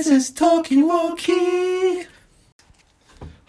[0.00, 2.06] This is Talkie Walkie.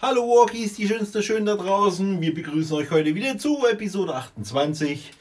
[0.02, 2.20] Hallo Walkies, die schönste Schön da draußen.
[2.20, 5.12] Wir begrüßen euch heute wieder zu Episode 28.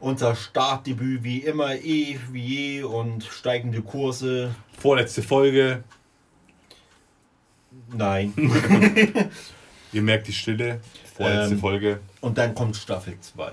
[0.00, 4.56] Unser Startdebüt wie immer, eh wie je und steigende Kurse.
[4.76, 5.84] Vorletzte Folge.
[7.92, 8.34] Nein.
[9.92, 10.80] Ihr merkt die Stille.
[11.14, 12.00] Vorletzte Ähm, Folge.
[12.22, 13.52] Und dann kommt Staffel 2.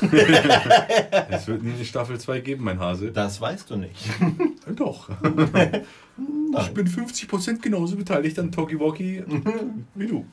[1.30, 3.12] Es wird nie eine Staffel 2 geben, mein Hase.
[3.12, 4.00] Das weißt du nicht.
[4.76, 5.08] Doch.
[6.60, 9.24] Ich bin 50% genauso beteiligt an Talkie Walkie
[9.94, 10.26] wie du.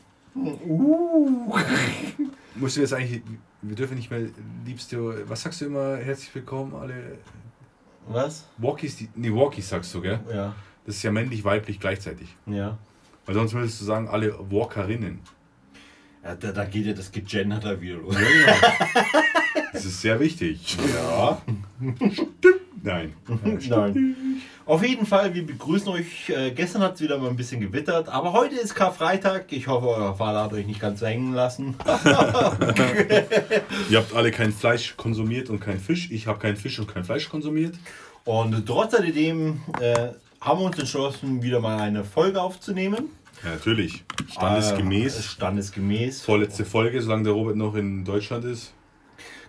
[2.56, 3.22] Musst du jetzt eigentlich,
[3.62, 4.28] wir dürfen nicht mehr,
[4.66, 7.18] liebst du, was sagst du immer, herzlich willkommen, alle
[8.08, 8.46] Was?
[8.58, 10.20] Walkies, die, nee, Walkies sagst du, gell?
[10.30, 10.56] Ja.
[10.86, 12.36] Das ist ja männlich-weiblich gleichzeitig.
[12.48, 12.78] Ja.
[13.26, 15.20] Weil sonst würdest du sagen, alle Walkerinnen.
[16.24, 18.16] ja da, da geht ja das Gegendert da wieder los.
[19.72, 20.78] Das ist sehr wichtig.
[20.94, 21.42] Ja.
[22.84, 23.14] Nein.
[23.70, 24.16] Nein.
[24.66, 26.30] Auf jeden Fall, wir begrüßen euch.
[26.30, 29.46] Äh, gestern hat es wieder mal ein bisschen gewittert, aber heute ist Karfreitag.
[29.52, 31.76] Ich hoffe, euer Vater hat euch nicht ganz hängen lassen.
[33.90, 36.12] Ihr habt alle kein Fleisch konsumiert und kein Fisch.
[36.12, 37.76] Ich habe kein Fisch und kein Fleisch konsumiert.
[38.26, 40.10] Und trotz alledem äh,
[40.42, 43.06] haben wir uns entschlossen, wieder mal eine Folge aufzunehmen.
[43.44, 44.04] Ja, natürlich.
[44.32, 45.20] Standesgemäß.
[45.20, 46.22] Äh, standesgemäß.
[46.24, 48.74] Vorletzte Folge, solange der Robert noch in Deutschland ist.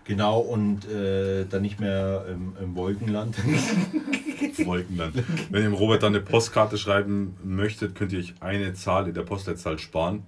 [0.09, 3.37] Genau, und äh, dann nicht mehr im, im Wolkenland.
[4.65, 5.15] Wolkenland.
[5.51, 9.13] Wenn ihr dem Robert dann eine Postkarte schreiben möchtet, könnt ihr euch eine Zahl in
[9.15, 10.23] der Postleitzahl sparen,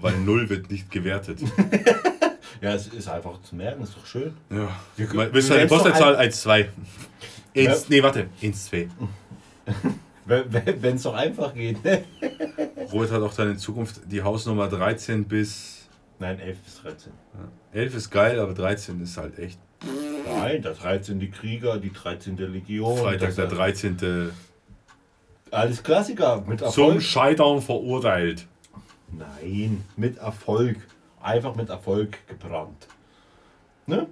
[0.00, 1.38] weil null wird nicht gewertet.
[2.62, 4.32] ja, es ist einfach zu merken, ist doch schön.
[4.50, 4.68] Ja.
[4.96, 6.68] Wir können- wir doch Postleitzahl ein- 1, 2.
[7.54, 7.70] Ja.
[7.70, 8.26] Eins, nee, warte.
[8.42, 8.88] 1, 2.
[10.24, 11.76] Wenn es doch einfach geht.
[12.90, 15.79] Robert hat auch dann in Zukunft die Hausnummer 13 bis
[16.20, 17.12] Nein, 11 bis 13.
[17.72, 19.58] 11 ist geil, aber 13 ist halt echt.
[20.26, 21.18] Nein, der 13.
[21.18, 22.36] die Krieger, die 13.
[22.36, 22.98] Legion.
[22.98, 24.30] Freitag der 13.
[25.50, 27.02] Alles Klassiker, mit zum Erfolg.
[27.02, 28.46] Scheitern verurteilt.
[29.10, 30.76] Nein, mit Erfolg.
[31.22, 32.86] Einfach mit Erfolg gebrannt.
[33.86, 34.06] Ne?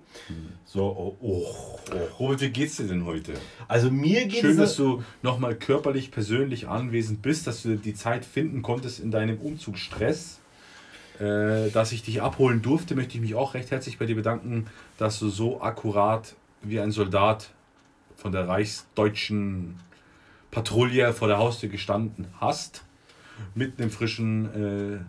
[0.64, 1.46] So, oh, oh,
[1.92, 1.96] oh.
[2.18, 3.34] Robert, wie geht's dir denn heute?
[3.68, 8.24] Also mir geht Schön, dass du nochmal körperlich, persönlich anwesend bist, dass du die Zeit
[8.24, 10.37] finden konntest in deinem Umzugsstress.
[11.20, 14.66] Äh, dass ich dich abholen durfte, möchte ich mich auch recht herzlich bei dir bedanken,
[14.98, 17.50] dass du so akkurat wie ein Soldat
[18.16, 19.80] von der reichsdeutschen
[20.50, 22.84] Patrouille vor der Haustür gestanden hast.
[23.54, 25.06] Mit einem frischen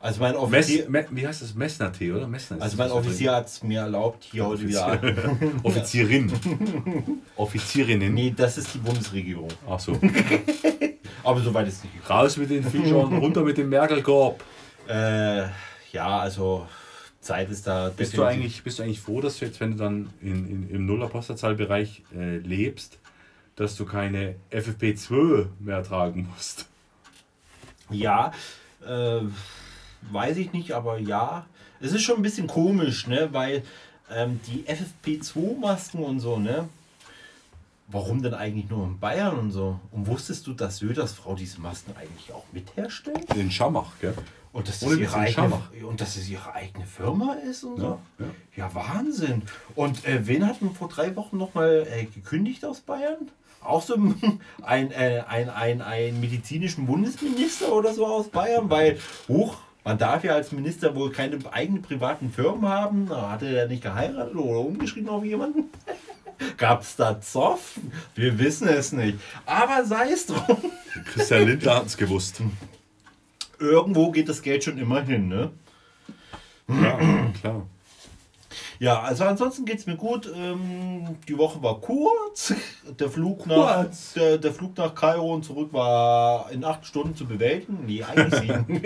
[0.00, 1.54] also mein äh, Offizier, Mess, Me, wie heißt das?
[1.54, 2.28] Messner-Tee, oder?
[2.28, 2.90] Messner also mein.
[2.90, 5.00] Offizier hat es mir erlaubt, hier heute wieder.
[5.64, 6.32] Offizierin.
[7.36, 8.14] Offizierinnen.
[8.14, 9.48] Nee, das ist die Bundesregierung.
[9.68, 9.98] Ach so.
[11.24, 12.08] Aber soweit ist es nicht.
[12.08, 14.44] Raus mit den Fischern, runter mit dem Merkelkorb.
[14.88, 15.48] Äh,
[15.92, 16.66] ja, also
[17.20, 17.90] Zeit ist da.
[17.96, 20.70] Bist du, eigentlich, bist du eigentlich froh, dass du jetzt, wenn du dann in, in,
[20.70, 22.98] im Nuller-Postleitzahlbereich äh, lebst,
[23.56, 26.66] dass du keine FFP2 mehr tragen musst?
[27.90, 28.32] Ja,
[28.86, 29.20] äh,
[30.10, 31.46] weiß ich nicht, aber ja.
[31.80, 33.28] Es ist schon ein bisschen komisch, ne?
[33.32, 33.62] Weil
[34.10, 36.68] ähm, die FFP2-Masken und so, ne?
[37.88, 39.78] Warum denn eigentlich nur in Bayern und so?
[39.92, 43.32] Und wusstest du, dass Söders Frau diese Masken eigentlich auch mit herstellt?
[43.34, 44.14] In Schamach, gell?
[44.52, 45.70] Und dass, das ihre eigene, Schamach.
[45.86, 47.98] und dass es ihre eigene Firma ist und so?
[48.18, 48.26] Ja,
[48.56, 49.42] Ja, Wahnsinn.
[49.74, 53.30] Und äh, wen hat man vor drei Wochen nochmal äh, gekündigt aus Bayern?
[53.60, 53.94] Auch so
[54.62, 58.68] ein, äh, ein, ein, ein medizinischen Bundesminister oder so aus Bayern?
[58.70, 58.98] Weil,
[59.28, 63.10] hoch, man darf ja als Minister wohl keine eigenen privaten Firmen haben.
[63.10, 65.70] Hat er nicht geheiratet oder umgeschrieben auf jemanden?
[66.56, 67.78] Gab es da Zoff?
[68.14, 69.18] Wir wissen es nicht.
[69.44, 70.58] Aber sei es drum.
[71.12, 72.40] Christian Lindner hat es gewusst.
[73.58, 75.50] Irgendwo geht das Geld schon immer hin, ne?
[76.68, 76.98] Ja,
[77.40, 77.66] klar.
[78.78, 80.30] Ja, also ansonsten geht es mir gut.
[80.34, 82.52] Ähm, die Woche war kurz.
[82.98, 87.26] Der Flug, nach, der, der Flug nach Kairo und zurück war in acht Stunden zu
[87.26, 87.84] bewältigen.
[87.86, 88.82] Nee, eigentlich sieben.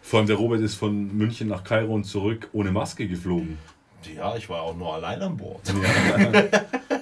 [0.00, 3.58] Vor allem der Robert ist von München nach Kairo und zurück ohne Maske geflogen.
[4.16, 5.60] Ja, ich war auch nur allein an Bord.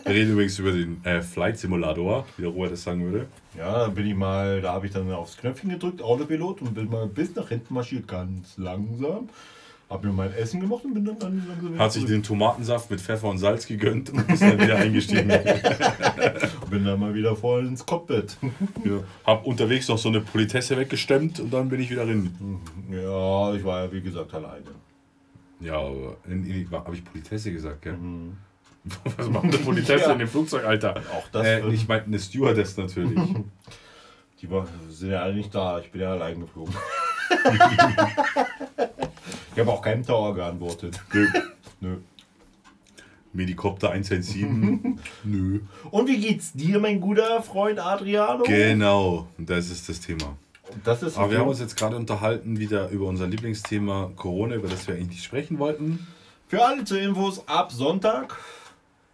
[0.05, 3.27] Wir reden übrigens über den äh, Flight Simulator, wie der Robert das sagen würde.
[3.59, 6.89] Ja, da bin ich mal, da habe ich dann aufs Knöpfchen gedrückt, Autopilot und bin
[6.89, 9.29] mal bis nach hinten marschiert, ganz langsam.
[9.89, 12.17] Hab mir mein Essen gemacht und bin dann langsam Hat sich zurück.
[12.17, 15.29] den Tomatensaft mit Pfeffer und Salz gegönnt und ist dann wieder eingestiegen.
[16.71, 18.37] bin dann mal wieder voll ins Cockpit.
[18.85, 19.01] Ja.
[19.25, 22.35] Hab unterwegs noch so eine Politesse weggestemmt und dann bin ich wieder drin.
[22.91, 24.65] ja, ich war ja wie gesagt alleine.
[25.61, 26.17] Ja, aber
[26.73, 27.97] habe ich Politesse gesagt, gell?
[27.97, 28.37] Mhm.
[29.17, 30.13] Was macht eine Politesse Ja.
[30.13, 30.97] in dem Flugzeug, Alter?
[31.13, 33.19] Auch das Äh, ich meinte eine Stewardess natürlich.
[34.43, 36.75] Die war, sind ja alle nicht da, ich bin ja allein geflogen.
[39.55, 41.01] ich habe auch keinem Tower geantwortet.
[41.13, 41.27] Nö.
[41.81, 41.97] Nö.
[43.33, 44.99] Medikopter 117.
[45.25, 45.61] Nö.
[45.91, 48.45] Und wie geht's dir, mein guter Freund Adriano?
[48.45, 50.37] Genau, das ist das Thema.
[50.85, 54.69] Das ist Aber wir haben uns jetzt gerade unterhalten wieder über unser Lieblingsthema Corona, über
[54.69, 56.07] das wir eigentlich nicht sprechen wollten.
[56.49, 58.37] Für alle zur Infos ab Sonntag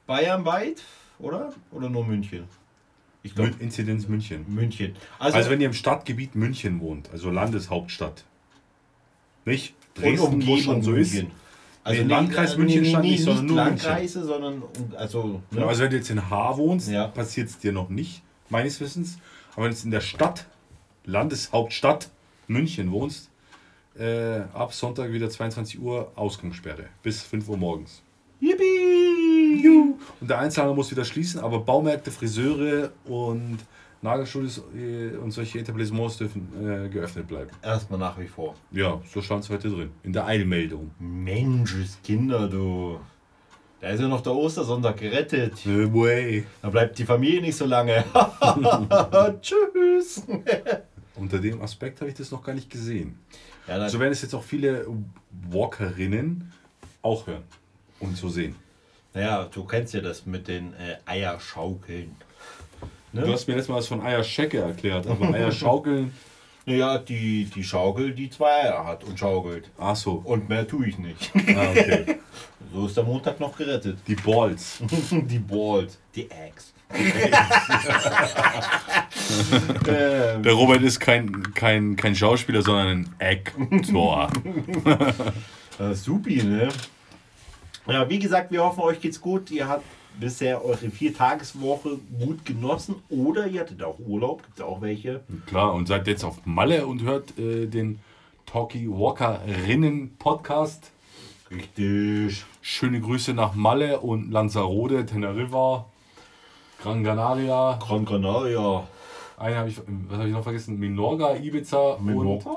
[0.06, 0.82] bayernweit,
[1.18, 1.52] oder?
[1.70, 2.44] Oder nur München?
[3.22, 4.44] Ich glaube Inzidenz München.
[4.48, 4.96] München.
[5.18, 8.24] Also, Also wenn ihr im Stadtgebiet München wohnt, also Landeshauptstadt.
[9.44, 11.12] Nicht und Dresden, wo Umgebung schon so ist.
[11.14, 11.30] München.
[11.84, 13.86] Nee, Landkreis München stand nicht, sondern nur München.
[13.88, 15.66] Landkreise, sondern um- also, ne?
[15.66, 17.08] Also wenn du jetzt in Haar wohnst, Ja.
[17.08, 19.18] passiert es dir noch nicht, meines Wissens.
[19.52, 20.46] Aber wenn du jetzt in der Stadt,
[21.04, 22.10] Landeshauptstadt
[22.46, 23.30] München wohnst,
[23.98, 28.02] äh, ab Sonntag wieder 22 Uhr Ausgangssperre bis 5 Uhr morgens.
[28.40, 29.68] Yippie!
[30.20, 33.58] Und der Einzelhandel muss wieder schließen, aber Baumärkte, Friseure und
[34.00, 37.50] Nagelstudios äh, und solche Etablissements dürfen äh, geöffnet bleiben.
[37.62, 38.54] Erstmal nach wie vor.
[38.72, 39.90] Ja, so stand es heute drin.
[40.02, 40.90] In der Eilmeldung.
[40.98, 42.98] Mensch, Kinder, du.
[43.80, 45.66] Da ist ja noch der Ostersonntag gerettet.
[45.66, 46.44] Äh, way.
[46.62, 48.04] Da bleibt die Familie nicht so lange.
[49.40, 50.26] Tschüss.
[51.14, 53.18] Unter dem Aspekt habe ich das noch gar nicht gesehen.
[53.68, 54.86] Ja, So werden es jetzt auch viele
[55.50, 56.52] Walkerinnen
[57.02, 57.42] auch hören
[58.00, 58.54] und so sehen.
[59.14, 62.16] naja, du kennst ja das mit den äh, Eierschaukeln.
[63.12, 63.30] Du Ne?
[63.32, 66.12] hast mir letztes Mal was von Eierschecke erklärt, aber Eierschaukeln.
[66.64, 69.68] Ja, die, die Schaukel, die zwei Eier hat und schaukelt.
[69.78, 70.12] Ach so.
[70.24, 71.30] Und mehr tue ich nicht.
[71.34, 72.18] Ah, okay.
[72.72, 73.98] So ist der Montag noch gerettet.
[74.06, 74.78] Die Balls.
[75.10, 76.72] die Balls, die Eggs.
[79.86, 84.30] Der Robert ist kein, kein, kein Schauspieler, sondern ein Actor.
[85.78, 86.68] äh, supi, ne?
[87.86, 89.50] Ja, wie gesagt, wir hoffen, euch geht's gut.
[89.50, 89.84] Ihr habt
[90.20, 94.42] bisher eure Viertageswoche gut genossen oder ihr hattet auch Urlaub.
[94.42, 95.22] Gibt es auch welche?
[95.46, 98.00] Klar, und seid jetzt auf Malle und hört äh, den
[98.44, 100.90] Talkie Walkerinnen Podcast.
[101.50, 102.44] Richtig.
[102.64, 105.84] Schöne Grüße nach Malle und Lanzarote, Teneriffa,
[106.80, 107.76] Gran Canaria.
[107.80, 108.86] Gran Canaria.
[109.36, 110.78] Eine habe ich, was habe ich noch vergessen?
[110.78, 112.06] Minorca, Ibiza und.
[112.06, 112.50] Menorca?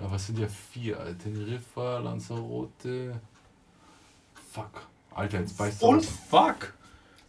[0.00, 0.98] Ja, was sind ja vier?
[1.22, 3.20] Teneriffa, Lanzarote.
[4.52, 4.82] Fuck.
[5.14, 6.06] Alter, jetzt beißt du Und was.
[6.06, 6.74] fuck.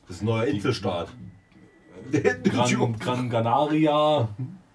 [0.07, 1.09] Das ist ein neuer Inselstaat.
[2.43, 4.27] Gran, Gran Canaria.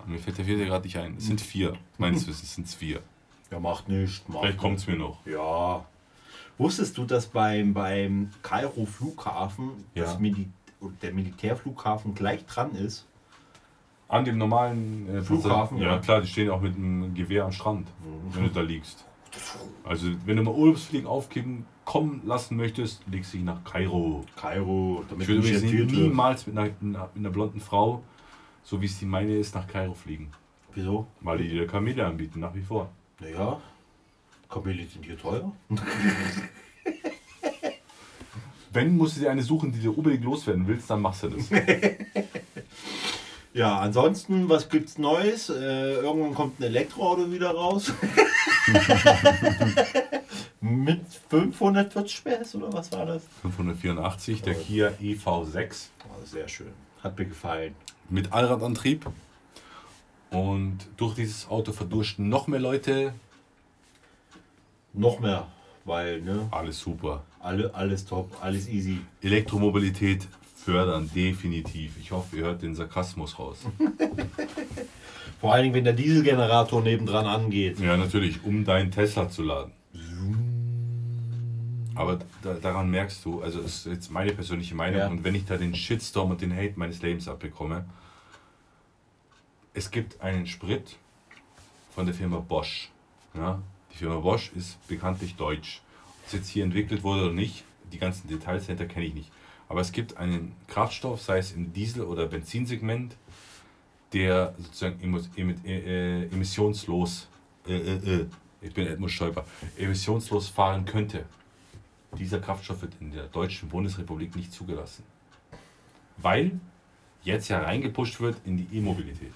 [0.07, 1.17] Mir fällt der vierte gerade nicht ein.
[1.17, 1.75] Es sind vier.
[1.99, 3.01] Meines Wissens sind es vier.
[3.51, 4.23] Ja, macht nichts.
[4.29, 5.25] Macht Vielleicht kommt es mir noch.
[5.27, 5.85] Ja.
[6.59, 10.17] Wusstest du, dass beim, beim Kairo Flughafen Ja.
[10.19, 10.49] Mili
[11.01, 13.07] der Militärflughafen gleich dran ist?
[14.09, 15.99] An dem normalen äh, Flughafen, Ja, ja.
[15.99, 17.89] klar, die stehen auch mit einem Gewehr am Strand,
[18.33, 19.05] wenn du da liegst.
[19.85, 24.25] Also, wenn du mal Urlaubsfliegen aufgeben kommen lassen möchtest, legst du dich nach Kairo.
[24.37, 28.03] Kairo, Ich damit würde du nicht übrigens niemals mit einer, mit einer blonden Frau,
[28.63, 30.31] so wie es die meine ist, nach Kairo fliegen.
[30.75, 31.07] Wieso?
[31.23, 32.91] Weil die dir Kamele anbieten, nach wie vor.
[33.21, 33.61] Naja,
[34.53, 35.51] Kamele sind hier teuer.
[38.73, 41.49] Wenn, musst du dir eine suchen, die du unbedingt loswerden willst, dann machst du das.
[43.55, 45.51] Ja, ansonsten, was gibt's Neues?
[45.51, 47.93] Äh, irgendwann kommt ein Elektroauto wieder raus.
[50.63, 53.23] Mit 540 PS oder was war das?
[53.43, 56.73] 584, der Kia EV6 Oh, sehr schön.
[57.03, 57.75] Hat mir gefallen.
[58.09, 59.05] mit Allradantrieb.
[60.31, 63.13] Und durch dieses Auto verdursten noch mehr Leute.
[64.95, 65.47] Noch mehr,
[65.85, 66.49] weil, ne?
[66.51, 67.23] Alles super.
[67.41, 68.99] Alle, alles top, alles easy.
[69.23, 71.97] Elektromobilität fördern, definitiv.
[71.99, 73.59] Ich hoffe, ihr hört den Sarkasmus raus.
[75.41, 77.81] Vor allen Dingen, wenn der Dieselgenerator nebendran angeht.
[77.81, 79.73] Ja, natürlich, um deinen Tesla zu laden.
[81.95, 85.09] Aber da, daran merkst du, also das ist jetzt meine persönliche Meinung, Ja.
[85.09, 87.85] und wenn ich da den Shitstorm und den Hate meines Lebens abbekomme,
[89.75, 90.97] es gibt einen Sprit
[91.95, 92.91] von der Firma Bosch.
[93.35, 93.61] Ja?
[93.93, 95.81] Die Firma Bosch ist bekanntlich deutsch.
[96.21, 99.31] Ob es jetzt hier entwickelt wurde oder nicht, die ganzen Details dahinter kenne ich nicht.
[99.69, 103.17] Aber es gibt einen Kraftstoff, sei es im Diesel- oder Benzinsegment,
[104.13, 105.01] der sozusagen
[105.37, 107.29] äh, äh, emissionslos,
[107.67, 108.27] äh, äh, äh,
[108.61, 109.45] ich bin Edmund Stoiber,
[109.79, 111.25] emissionslos fahren könnte.
[112.19, 115.05] Dieser Kraftstoff wird in der deutschen Bundesrepublik nicht zugelassen.
[116.19, 116.61] Weil
[117.23, 119.33] jetzt ja reingepusht wird in die E-Mobilität.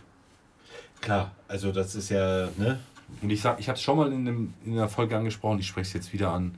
[1.00, 2.78] Klar, also das ist ja, ne?
[3.22, 5.66] Und ich sag, ich habe es schon mal in, einem, in einer Folge angesprochen, ich
[5.66, 6.54] spreche es jetzt wieder an.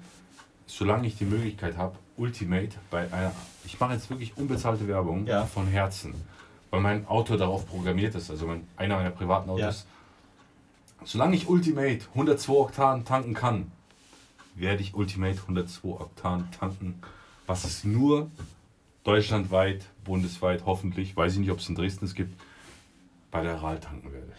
[0.66, 3.32] Solange ich die Möglichkeit habe, Ultimate bei einer,
[3.64, 5.46] ich mache jetzt wirklich unbezahlte Werbung Ja.
[5.46, 6.14] von Herzen,
[6.70, 9.86] weil mein Auto darauf programmiert ist, also mein, einer meiner privaten Autos.
[11.04, 13.70] Solange ich Ultimate 102 Oktan tanken kann,
[14.56, 17.00] werde ich Ultimate 102 Oktan tanken,
[17.46, 18.30] was es nur
[19.04, 22.38] deutschlandweit, bundesweit hoffentlich, weiß ich nicht, ob es in Dresden es gibt,
[23.30, 24.32] bei der RAL tanken werde.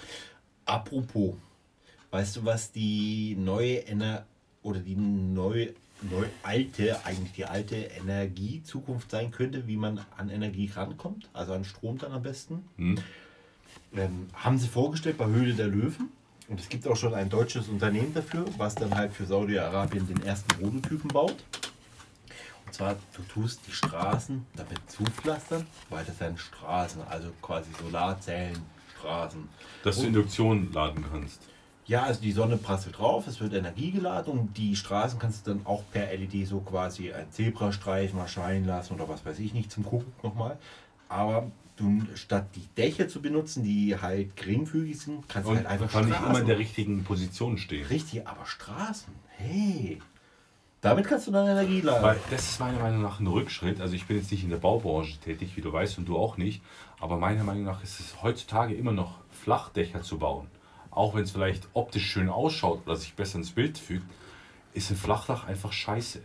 [0.66, 1.34] Apropos,
[2.12, 4.26] weißt du, was die neue Ener
[4.62, 10.72] oder die neue neu alte, eigentlich die alte Energiezukunft sein könnte, wie man an Energie
[10.74, 12.64] rankommt, also an Strom dann am besten.
[12.78, 12.98] Hm?
[13.96, 16.12] Ähm, haben sie vorgestellt bei Höhle der Löwen.
[16.48, 20.24] Und es gibt auch schon ein deutsches Unternehmen dafür, was dann halt für Saudi-Arabien den
[20.24, 21.36] ersten Prototypen baut.
[22.66, 28.58] Und zwar, du tust die Straßen damit zupflastern, weil das sind Straßen, also quasi Solarzellen,
[28.98, 29.48] Straßen.
[29.84, 31.42] Dass du Induktion laden kannst.
[31.90, 35.56] Ja, also die Sonne prasselt drauf, es wird Energie geladen und die Straßen kannst du
[35.56, 39.56] dann auch per LED so quasi ein Zebrastreifen mal scheinen lassen oder was weiß ich
[39.56, 40.60] nicht zum Gucken nochmal.
[41.08, 45.66] Aber du statt die Dächer zu benutzen, die halt geringfügig sind, kannst du Und halt
[45.66, 46.30] einfach kann nicht Straßen.
[46.30, 47.88] immer in der richtigen Position stehen.
[47.88, 50.00] Richtig, aber Straßen, hey.
[50.82, 52.04] Damit kannst du dann Energie laden.
[52.04, 53.82] Weil das ist meiner Meinung nach ein Rückschritt.
[53.82, 56.38] Also ich bin jetzt nicht in der Baubranche tätig, wie du weißt, und du auch
[56.38, 56.62] nicht.
[57.00, 60.46] Aber meiner Meinung nach ist es heutzutage immer noch Flachdächer zu bauen.
[60.92, 64.06] Auch wenn es vielleicht optisch schön ausschaut oder sich besser ins Bild fügt,
[64.74, 66.22] ist ein Flachdach einfach scheiße.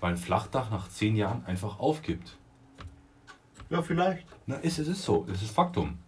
[0.00, 2.36] Weil ein Flachdach nach zehn Jahren einfach aufgibt.
[3.70, 4.26] ja, vielleicht.
[4.46, 5.24] Na, ist, es ist so.
[5.28, 5.98] Das ist Faktum.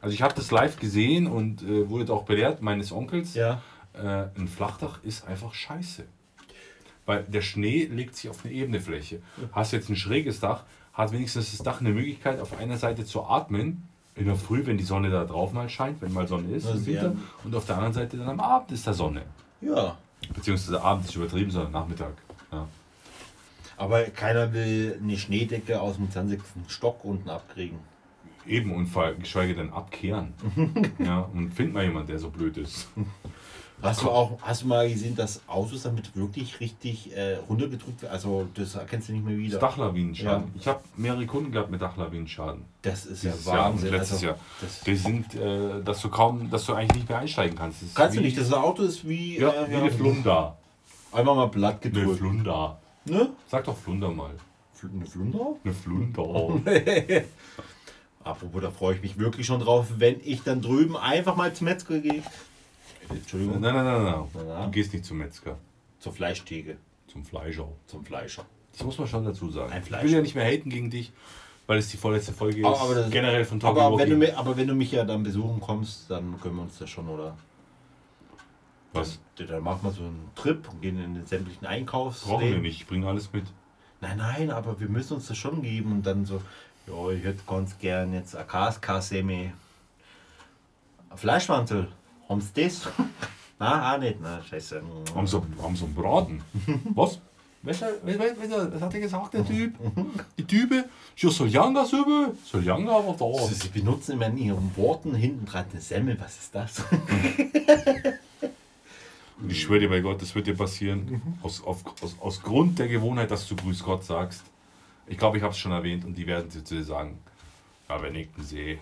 [0.00, 3.34] Also ich habe das live gesehen und äh, wurde auch belehrt meines Onkels.
[3.34, 3.62] Ja.
[3.94, 6.04] Äh, ein Flachdach ist einfach scheiße.
[7.04, 9.22] Weil der Schnee legt sich auf eine ebene Fläche.
[9.52, 13.24] Hast jetzt ein schräges Dach, hat wenigstens das Dach eine Möglichkeit, auf einer Seite zu
[13.24, 13.88] atmen.
[14.18, 16.84] In der Früh, wenn die Sonne da drauf mal scheint, wenn mal Sonne ist im.
[16.84, 17.14] Winter.
[17.44, 19.22] Und auf der anderen Seite dann am Abend ist da Sonne.
[19.60, 19.96] Ja.
[20.34, 22.14] Beziehungsweise Abend ist übertrieben, sondern Nachmittag.
[22.50, 22.66] Ja.
[23.76, 26.40] Aber keiner will eine Schneedecke aus dem 20.
[26.66, 27.78] Stock unten abkriegen.
[28.46, 30.34] Eben und geschweige denn abkehren.
[30.98, 32.88] ja, und find mal jemand, der so blöd ist.
[33.80, 38.12] Hast du auch, hast du mal gesehen, dass Autos damit wirklich richtig äh, runtergedrückt werden?
[38.12, 39.58] Also das erkennst du nicht mehr Das wieder.
[39.60, 40.44] Dachlawinenschaden.
[40.54, 40.60] Ja.
[40.60, 42.64] Ich habe mehrere Kunden gehabt mit Dachlawinenschaden.
[42.82, 43.90] Das ist ja Dieses Jahr Wahnsinn.
[43.92, 44.36] letztes also, Jahr.
[44.60, 47.82] Das Die sind, äh, dass du kaum, dass du eigentlich nicht mehr einsteigen kannst.
[47.82, 48.36] Das kannst du nicht.
[48.36, 50.56] Das Auto ist wie, Ja, äh, wie eine Flunder.
[51.12, 52.18] einmal mal Blatt Eine gedrückt.
[52.18, 52.78] Flunder.
[53.04, 53.28] ne?
[53.48, 54.30] Sag doch Flunder mal.
[54.76, 55.54] Fl- Eine Flunder?
[55.64, 56.60] Eine Flunder.
[58.24, 61.66] Apropos, da freue ich mich wirklich schon drauf, wenn ich dann drüben einfach mal zum
[61.66, 62.22] Metzger gehe.
[63.10, 63.60] Entschuldigung.
[63.60, 64.24] nein, nein, nein, nein.
[64.46, 64.64] Na.
[64.66, 65.56] Du gehst nicht zum Metzger,
[65.98, 67.68] Zur Fleischtheke, zum Fleischer.
[67.86, 68.44] zum Fleischer.
[68.72, 69.72] Das muss man schon dazu sagen.
[69.72, 70.04] Ein ich Fleischer.
[70.04, 71.12] will ja nicht mehr haten gegen dich,
[71.66, 72.66] weil es die vorletzte Folge ist.
[72.66, 75.60] Aber- das- generell von Talkie Aber wenn, du, aber wenn du mich ja dann besuchen
[75.60, 77.36] kommst, dann können wir uns das schon, oder?
[78.92, 79.18] Was?
[79.36, 82.22] Dann, dann machen wir so einen Trip und gehen in den sämtlichen Einkaufs.
[82.22, 82.80] Brauchen wir nicht.
[82.82, 83.44] Ich bringe alles mit.
[84.00, 86.40] Nein, nein, aber wir müssen uns das schon geben und dann so,
[86.86, 89.52] ja, ich hätte ganz gern jetzt eine Kaskaseme.
[91.16, 91.88] Fleischmantel,
[92.28, 92.88] haben Sie das?
[93.58, 94.82] Na, auch nicht, na, scheiße.
[95.14, 96.42] Haben sie, haben sie einen Braten.
[96.94, 97.18] Was?
[97.62, 98.20] Weißt du, weißt,
[98.52, 99.74] du- was hat er gesagt, der Typ?
[100.38, 100.84] Die Type?
[101.16, 102.34] Ja, Soljanga Suppe?
[102.44, 103.44] Soljanga aber da.
[103.52, 106.84] Sie benutzen immer in Ihren Worten hinten dran eine Semmel, was ist das?
[109.48, 111.22] Ich schwöre dir bei Gott, das wird dir passieren.
[111.42, 114.42] Aus, auf, aus, aus Grund der Gewohnheit, dass du Grüß Gott sagst.
[115.06, 117.18] Ich glaube, ich habe es schon erwähnt und die werden zu dir sagen,
[117.88, 118.78] ja, wenn ich ihn sehe.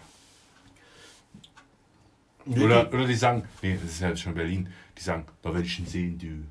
[2.46, 5.78] Oder, oder die sagen, nee, das ist ja schon Berlin, die sagen, da werde ich
[5.78, 6.44] ihn sehen, du.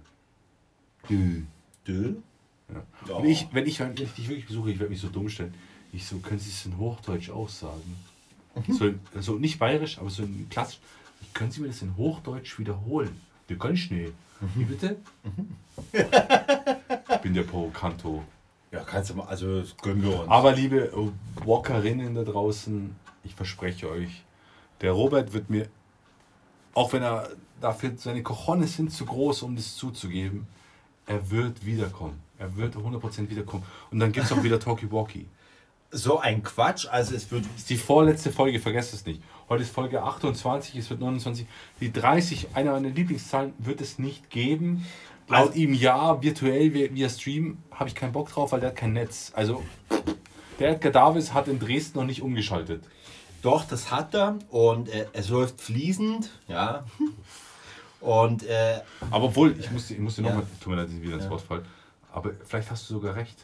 [1.07, 1.43] Du.
[1.87, 2.15] Dö?
[2.73, 2.83] Ja.
[3.07, 3.15] Ja.
[3.15, 5.53] Und ich, wenn, ich, dich wirklich besuche, ich werde mich so dumm stellen.
[5.93, 7.95] Ich so, können Sie es in Hochdeutsch auch sagen?
[8.69, 10.79] So, so nicht bayerisch, aber so in klassisch.
[11.33, 13.21] Können Sie mir das in Hochdeutsch wiederholen?
[13.47, 14.11] Wir können Schnee.
[14.55, 14.97] Wie bitte?
[15.91, 18.23] ich bin der Provokanto.
[18.71, 20.29] Ja, kannst du mal, also das gönnen wir uns.
[20.29, 20.91] Aber liebe
[21.45, 24.23] Walkerinnen da draußen, ich verspreche euch,
[24.81, 25.67] der Robert wird mir,
[26.75, 27.29] auch wenn er
[27.59, 30.45] dafür seine Cojones sind zu groß, um das zuzugeben,
[31.07, 32.21] er wird wiederkommen.
[32.37, 33.63] Er wird 100% wiederkommen.
[33.91, 35.25] Und dann gibt es auch wieder Talkie Walkie.
[35.91, 39.21] so ein Quatsch, also es wird Das ist die vorletzte Folge, vergesst es nicht.
[39.47, 41.47] Heute ist Folge 28, es wird 29.
[41.79, 44.85] Die 30, einer meiner Lieblingszahlen, wird es nicht geben.
[45.27, 48.69] Laut Also- ihm ja, virtuell via, via Stream habe ich keinen Bock drauf, weil der
[48.69, 49.31] hat kein Netz.
[49.35, 49.63] Also,
[50.59, 52.83] der Edgar Davis hat in Dresden noch nicht umgeschaltet.
[53.45, 56.83] Doch, das hat er und äh, es läuft fließend, ja.
[58.01, 60.29] Und äh, Aber obwohl, ich muss, dir- ich muss dir Ja.
[60.29, 61.29] nochmal, tut mir leid, wieder ins Ja.
[61.29, 61.63] Wort fall.
[62.11, 63.37] Aber vielleicht hast du sogar recht.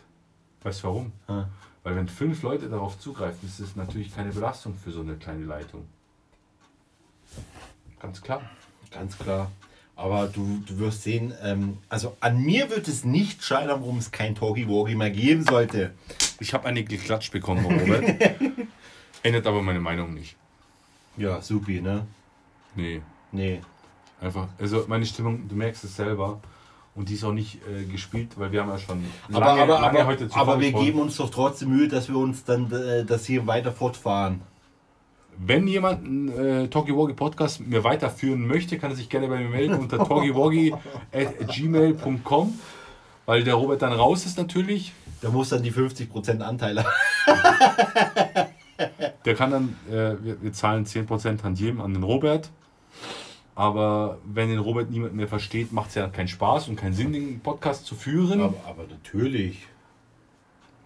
[0.63, 1.11] Weißt du warum?
[1.27, 1.45] Ah.
[1.83, 5.45] Weil wenn fünf Leute darauf zugreifen, ist es natürlich keine Belastung für so eine kleine
[5.45, 5.85] Leitung.
[7.99, 8.41] Ganz klar.
[8.89, 9.51] ganz klar.
[9.95, 14.09] Aber du, du wirst sehen, ähm, also an mir wird es nicht scheitern, warum es
[14.11, 15.91] kein Walkie mehr geben sollte.
[16.39, 18.19] Ich habe eine geklatscht bekommen, Robert.
[19.23, 20.35] Ändert aber meine Meinung nicht.
[21.17, 22.05] Ja, supi, ne?
[22.75, 23.01] Nee,
[23.31, 23.61] Nee.
[24.19, 24.47] einfach.
[24.59, 26.39] Also meine Stimmung, du merkst es selber.
[26.93, 29.01] Und die ist auch nicht äh, gespielt, weil wir haben ja schon
[29.31, 32.09] Aber, lange, aber, lange aber, heute zuvor aber wir geben uns doch trotzdem Mühe, dass
[32.09, 34.41] wir uns dann äh, das hier weiter fortfahren.
[35.37, 39.47] Wenn jemand einen äh, Talkie Podcast mir weiterführen möchte, kann er sich gerne bei mir
[39.47, 40.73] melden unter talkiewalkie
[41.13, 42.59] at gmail.com
[43.25, 44.91] weil der Robert dann raus ist natürlich.
[45.23, 48.47] Der muss dann die 50% Anteile haben.
[49.25, 52.49] Der kann dann, äh, wir, wir zahlen 10% Tantiem an den Robert.
[53.55, 57.13] Aber wenn den Robert niemand mehr versteht, macht es ja keinen Spaß und keinen Sinn,
[57.13, 58.41] den Podcast zu führen.
[58.41, 59.67] Aber, aber natürlich.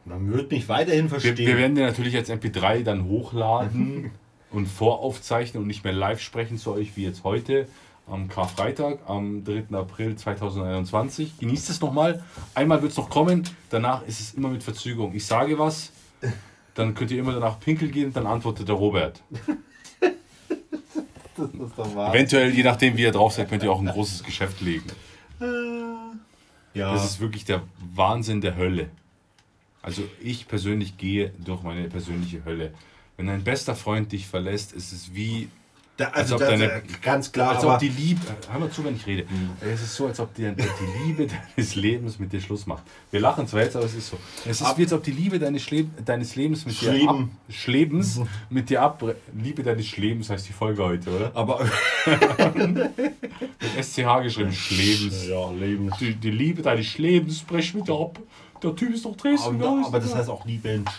[0.05, 1.47] Man wird mich weiterhin wir, verstehen.
[1.47, 4.11] wir werden den natürlich als MP3 dann hochladen
[4.51, 7.67] und voraufzeichnen und nicht mehr live sprechen zu euch wie jetzt heute
[8.07, 9.75] am Karfreitag, am 3.
[9.75, 11.39] April 2021.
[11.39, 12.23] Genießt es nochmal.
[12.53, 15.13] Einmal wird es noch kommen, danach ist es immer mit Verzögerung.
[15.15, 15.91] Ich sage was,
[16.75, 19.23] dann könnt ihr immer danach pinkeln gehen, dann antwortet der Robert.
[19.99, 22.13] das ist doch wahr.
[22.13, 24.85] Eventuell, je nachdem wie ihr drauf seid, könnt ihr auch ein großes Geschäft legen.
[26.73, 26.93] ja.
[26.93, 27.63] Das ist wirklich der
[27.95, 28.89] Wahnsinn der Hölle.
[29.81, 32.73] Also ich persönlich gehe durch meine persönliche Hölle.
[33.17, 35.47] Wenn dein bester Freund dich verlässt, ist es wie,
[35.97, 37.55] da, als also ob das, deine- ganz klar.
[37.55, 38.19] als ob die Liebe,
[38.51, 39.25] hör mal zu, wenn ich rede.
[39.61, 42.83] Es ist so, als ob die, die Liebe deines Lebens mit dir Schluss macht.
[43.11, 44.17] Wir lachen zwar jetzt, aber es ist so.
[44.43, 46.95] Es ist Ab- wie, als ob die Liebe deines, Schle deines Lebens mit dir ab,
[46.97, 47.31] Schleben.
[47.49, 49.03] Schlebens mit dir ab.
[49.33, 51.31] Liebe deines Lebens heißt die Folge heute, oder?
[51.33, 51.63] aber
[52.55, 52.91] Mit
[53.83, 55.27] SCH geschrieben, Schlebens.
[55.27, 55.91] ja, Leben.
[55.99, 58.19] Die, die Liebe deines Lebens brech mit dir ab.
[58.63, 59.61] Der Typ ist doch Dresden.
[59.63, 60.89] Aber, aber das heißt auch Liebensch.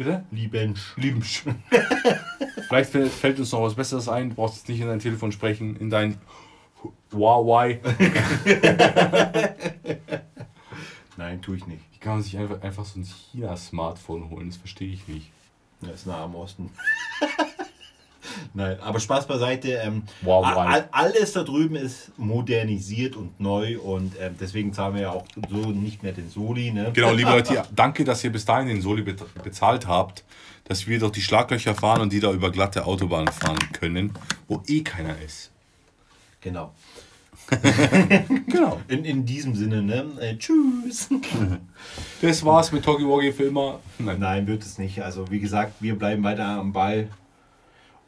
[0.00, 0.24] Bitte?
[0.30, 0.96] Liebensch.
[0.96, 1.42] Liebensch.
[2.68, 4.30] Vielleicht fällt, uns noch was Besseres ein.
[4.30, 6.16] Du brauchst jetzt nicht in dein Telefon sprechen, in dein
[7.12, 7.80] Huawei.
[11.18, 11.82] Nein, tue ich nicht.
[11.92, 14.48] Wie kann man sich einfach, einfach so ein China-Smartphone holen?
[14.48, 15.30] Das verstehe ich nicht.
[15.82, 16.70] Das ist nah am Osten.
[18.54, 19.72] Nein, aber Spaß beiseite.
[19.72, 20.82] Ähm, Wow, wow.
[20.92, 25.56] alles da drüben ist modernisiert und neu und ähm, deswegen zahlen wir ja auch so
[25.70, 26.70] nicht mehr den Soli.
[26.72, 26.90] Ne?
[26.92, 30.24] Genau, liebe Leute, danke, dass ihr bis dahin den Soli be- bezahlt habt,
[30.64, 34.12] dass wir durch die Schlaglöcher fahren und die da über glatte Autobahnen fahren können,
[34.48, 35.50] wo eh keiner ist.
[36.40, 36.72] Genau.
[38.46, 38.80] Genau.
[38.88, 40.04] In, in diesem Sinne, ne?
[40.20, 41.08] Äh, tschüss.
[42.22, 43.80] Das war's mit Talkie Walkie für immer.
[43.98, 44.18] Nein.
[44.20, 45.02] Nein, wird es nicht.
[45.02, 47.08] Also wie gesagt, wir bleiben weiter am Ball.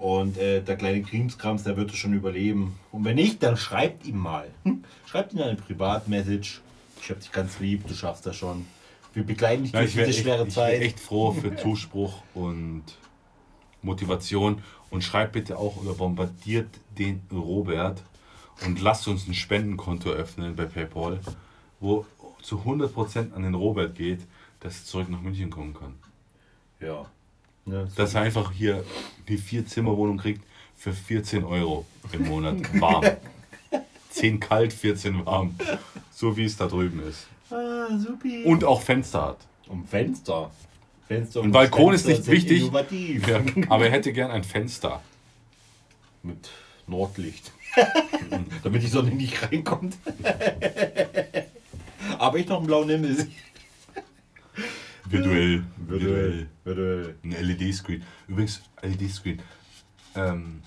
[0.02, 2.76] Und äh, der kleine Krimskrams, der wird es schon überleben.
[2.90, 4.48] Und wenn nicht, dann schreibt ihm mal.
[4.64, 4.82] Hm?
[5.06, 6.60] Schreibt ihm eine Privatmessage.
[7.00, 8.66] Ich hab dich ganz lieb, du schaffst das schon.
[9.14, 10.82] Wir begleiten dich durch ich diese echt, schwere ich wär Zeit.
[10.82, 12.82] echt froh für Zuspruch und
[13.82, 14.64] Motivation.
[14.90, 16.66] Und schreibt bitte auch oder bombardiert
[16.98, 18.02] den Robert
[18.66, 21.20] und lasst uns ein Spendenkonto öffnen bei PayPal,
[21.78, 22.06] wo
[22.42, 24.22] zu 100% an den Robert geht,
[24.58, 25.94] dass er zurück nach München kommen kann.
[26.80, 27.06] Ja.
[27.64, 27.96] Ne, so.
[27.96, 28.84] Dass er einfach hier
[29.28, 30.42] die Vier-Zimmer-Wohnung kriegt
[30.76, 33.04] für 14 Euro im Monat warm.
[34.10, 35.54] 10 kalt, 14 warm.
[36.12, 37.26] So wie es da drüben ist.
[37.50, 38.44] ah, supi.
[38.44, 39.38] Und auch Fenster hat.
[39.68, 40.50] um Fenster.
[41.08, 42.62] Fenster Ein und Balkon ist Fenster nicht sind wichtig.
[42.62, 43.28] Innovativ.
[43.28, 45.00] Ja, aber er hätte gern ein Fenster.
[46.22, 46.50] Mit
[46.86, 47.52] Nordlicht.
[48.62, 49.96] Damit die Sonne nicht reinkommt.
[52.18, 53.28] Aber ich noch einen blauen Himmel sehe.
[55.12, 55.64] Virtuell.
[55.76, 56.48] Virtuell.
[56.64, 57.14] Virtuell.
[57.22, 58.02] Ein LED-Screen.
[58.28, 59.42] Übrigens, LED-Screen.
[60.14, 60.62] Ähm,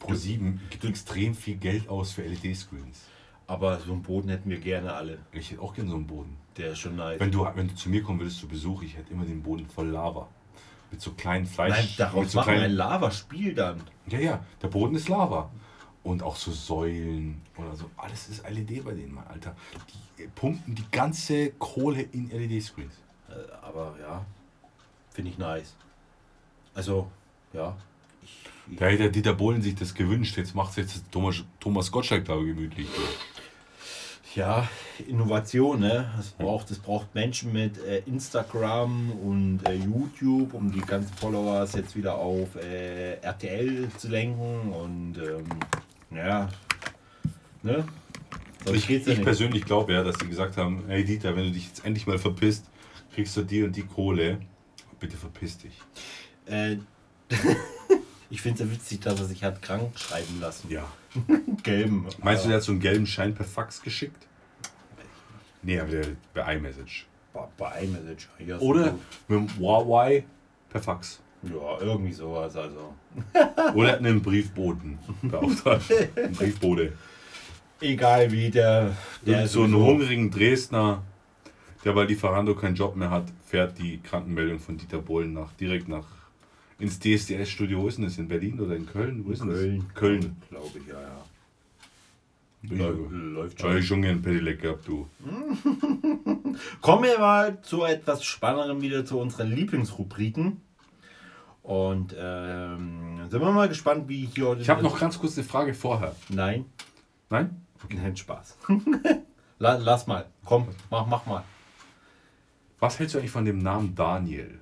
[0.00, 3.06] Pro7 gibt extrem viel Geld aus für LED-Screens.
[3.46, 5.18] Aber so einen Boden hätten wir gerne alle.
[5.32, 6.36] Ich hätte auch gerne so einen Boden.
[6.58, 7.18] Der ist schon nice.
[7.18, 9.66] Wenn du, wenn du zu mir kommen würdest zu Besuch, ich hätte immer den Boden
[9.66, 10.28] voll Lava.
[10.90, 11.70] Mit so kleinen Fleisch.
[11.70, 13.80] Nein, mit daraus so machen wir ein kleinen, Lavaspiel dann.
[14.08, 15.50] Ja, ja, der Boden ist Lava.
[16.02, 17.90] Und auch so Säulen oder so.
[17.96, 19.56] Alles ist LED bei denen, Mann, Alter.
[20.18, 22.92] Die pumpen die ganze Kohle in LED-Screens.
[23.38, 24.24] Äh, aber ja,
[25.10, 25.74] finde ich nice.
[26.74, 27.10] Also,
[27.52, 27.76] ja.
[28.22, 30.36] Ich, ich, Da hätte der Dieter Bohlen sich das gewünscht.
[30.36, 32.88] Jetzt macht es jetzt Thomas, Thomas Gottschalk da gemütlich.
[34.34, 34.68] ja,
[35.08, 36.12] Innovation, ne?
[36.18, 41.74] Es braucht, es braucht Menschen mit äh, Instagram und äh, YouTube, um die ganzen Followers
[41.74, 44.72] jetzt wieder auf äh, RTL zu lenken.
[44.72, 45.46] Und ähm,
[46.16, 46.48] ja,
[47.62, 47.84] ne?
[48.64, 51.50] Sonst Ich, ja ich persönlich glaube ja, dass die gesagt haben, hey Dieter, wenn du
[51.52, 52.66] dich jetzt endlich mal verpisst,
[53.14, 54.40] kriegst du die und die Kohle.
[55.00, 55.80] Bitte verpiss dich.
[56.46, 56.78] Äh,
[58.30, 60.70] ich finde es ja witzig, dass er sich hat krank schreiben lassen.
[60.70, 60.90] Ja.
[61.62, 62.06] Gelben.
[62.22, 64.26] Meinst du, der hat so einen gelben Schein per Fax geschickt?
[65.62, 67.06] Nee, aber der bei iMessage.
[67.32, 68.28] bei, bei iMessage.
[68.44, 68.94] Ja, Oder
[69.26, 70.24] mit dem Huawei
[70.70, 71.20] per Fax.
[71.42, 72.56] Ja, irgendwie sowas.
[72.56, 72.94] Also.
[73.74, 75.84] Oder einen Briefboten beauftragt.
[76.16, 76.92] Ein Briefbote.
[77.80, 78.96] Egal wie der.
[79.24, 81.02] der so einen hungrigen Dresdner,
[81.84, 85.88] der bei Lieferando keinen Job mehr hat, fährt die Krankenmeldung von Dieter Bohlen nach, direkt
[85.88, 86.06] nach
[86.78, 87.82] ins DSDS-Studio.
[87.82, 88.18] Wo ist denn das?
[88.18, 89.24] In Berlin oder in Köln?
[89.26, 89.84] Wo ist Köln.
[89.86, 89.94] das?
[89.94, 90.36] Köln.
[90.48, 91.24] Glaube ich, ja, ja.
[92.62, 92.98] Läuft
[93.32, 93.82] Läuft schon.
[93.82, 95.08] schon gern Pedelec gehabt, du.
[96.80, 100.60] Kommen wir mal zu etwas Spannendem wieder zu unseren Lieblingsrubriken.
[101.62, 104.62] Und ähm, sind wir mal gespannt, wie hier heute.
[104.62, 106.16] Ich habe noch ganz kurz eine Frage vorher.
[106.30, 106.64] Nein,
[107.30, 107.62] Nein?
[107.88, 108.56] kein Spaß.
[109.58, 110.26] La, lass mal.
[110.44, 111.44] Komm, mach, mach mal.
[112.80, 114.60] Was hältst du eigentlich von dem Namen Daniel?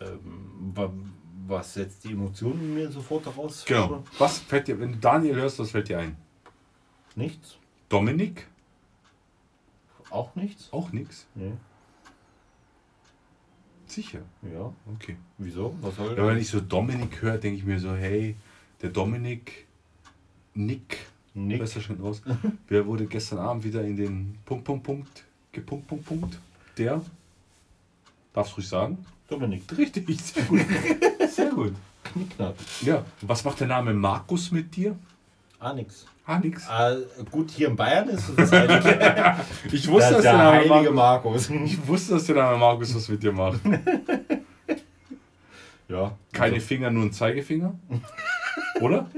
[0.00, 0.92] Ähm, wa-
[1.46, 3.64] was setzt die Emotionen in mir sofort daraus?
[3.64, 4.02] Genau.
[4.18, 6.16] Was fällt dir, wenn du Daniel hörst, was fällt dir ein?
[7.16, 7.56] Nichts?
[7.88, 8.46] Dominik?
[10.10, 10.72] Auch nichts?
[10.72, 11.26] Auch nichts.
[11.34, 11.52] Nee.
[13.86, 14.20] Sicher.
[14.42, 14.72] Ja.
[14.94, 15.16] Okay.
[15.38, 15.76] Wieso?
[15.82, 18.36] Was soll Ja, wenn ich so Dominik höre, denke ich mir so, hey,
[18.80, 19.66] der Dominik,
[20.54, 21.58] Nick, Nick.
[21.58, 22.22] besser schon aus,
[22.68, 26.38] wer wurde gestern Abend wieder in den Punkt, Punkt, Punkt, gepunkt, Punkt, Punkt,
[26.78, 27.00] der,
[28.32, 29.04] darfst du ruhig sagen?
[29.28, 29.62] Dominik.
[29.76, 30.60] Richtig, sehr gut.
[31.30, 31.74] Sehr gut.
[32.04, 32.54] Knickknack.
[32.82, 34.94] Ja, was macht der Name Markus mit dir?
[35.58, 36.06] Ah, nix.
[36.26, 36.68] Ah, nix.
[36.68, 36.94] Ah,
[37.30, 38.52] gut, hier in Bayern ist es
[39.72, 41.70] Ich wusste, dass der, der Name heilige Markus, Markus.
[41.72, 43.60] ich wusste, dass der Name Markus was mit dir macht.
[45.88, 46.16] ja.
[46.32, 47.74] Keine also Finger, nur ein Zeigefinger.
[48.80, 49.10] Oder?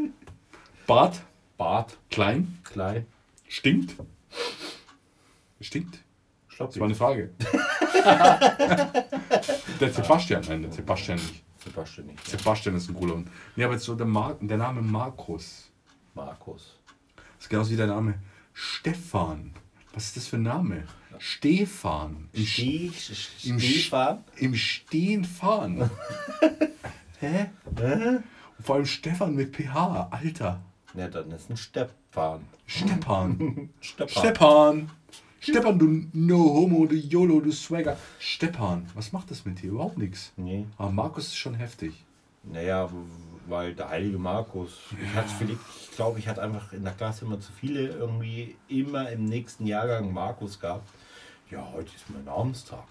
[0.86, 1.20] Bart,
[1.56, 3.06] Bart, klein, klein,
[3.48, 3.94] stinkt.
[5.60, 5.98] Stinkt?
[6.48, 6.80] Das schlappig.
[6.80, 7.30] war eine Frage.
[9.80, 11.42] der Sebastian, nein, der Sebastian nicht.
[11.64, 12.28] Sebastian nicht.
[12.28, 13.28] Sebastian ist ein cooler Hund.
[13.56, 15.70] Nee, aber jetzt so der, Mar der Name Markus.
[16.14, 16.78] Markus.
[17.16, 18.14] Das ist genauso wie der Name
[18.52, 19.52] Stefan.
[19.92, 20.84] Was ist das für ein Name?
[21.18, 22.28] Stefan.
[22.32, 22.92] Im, Steh,
[23.44, 24.24] im, Stefan.
[24.36, 25.90] Im Stehen fahren.
[27.20, 27.46] Hä?
[27.78, 28.18] Hä?
[28.58, 30.08] Und vor allem Stefan mit PH.
[30.10, 30.60] Alter.
[30.96, 32.40] Ja, dann ist ein Stepan.
[32.66, 33.70] Stepan.
[33.80, 34.08] Stepan.
[34.10, 34.90] Stepan.
[35.40, 37.96] Stepan, du No Homo, du YOLO, du Swagger.
[38.18, 38.86] Stepan.
[38.94, 39.70] Was macht das mit dir?
[39.70, 40.32] Überhaupt nichts.
[40.36, 40.66] Nee.
[40.78, 41.92] Aber Markus ist schon heftig.
[42.42, 42.88] Naja,
[43.48, 44.78] weil der heilige Markus.
[45.00, 48.56] Ich, hatte vielleicht- ich glaube, ich hatte einfach in der Klasse immer zu viele irgendwie
[48.68, 50.88] immer im nächsten Jahrgang Markus gehabt.
[51.50, 52.84] Ja, heute ist mein Namenstag.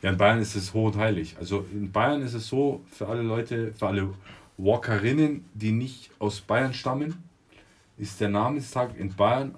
[0.00, 1.36] Ja, in Bayern ist es hoch und heilig.
[1.38, 4.08] Also in Bayern ist es so, für alle Leute, für alle
[4.58, 7.22] Walkerinnen, die nicht aus Bayern stammen,
[7.96, 9.54] ist der Namenstag in Bayern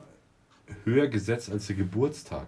[0.85, 2.47] höher gesetzt als der Geburtstag.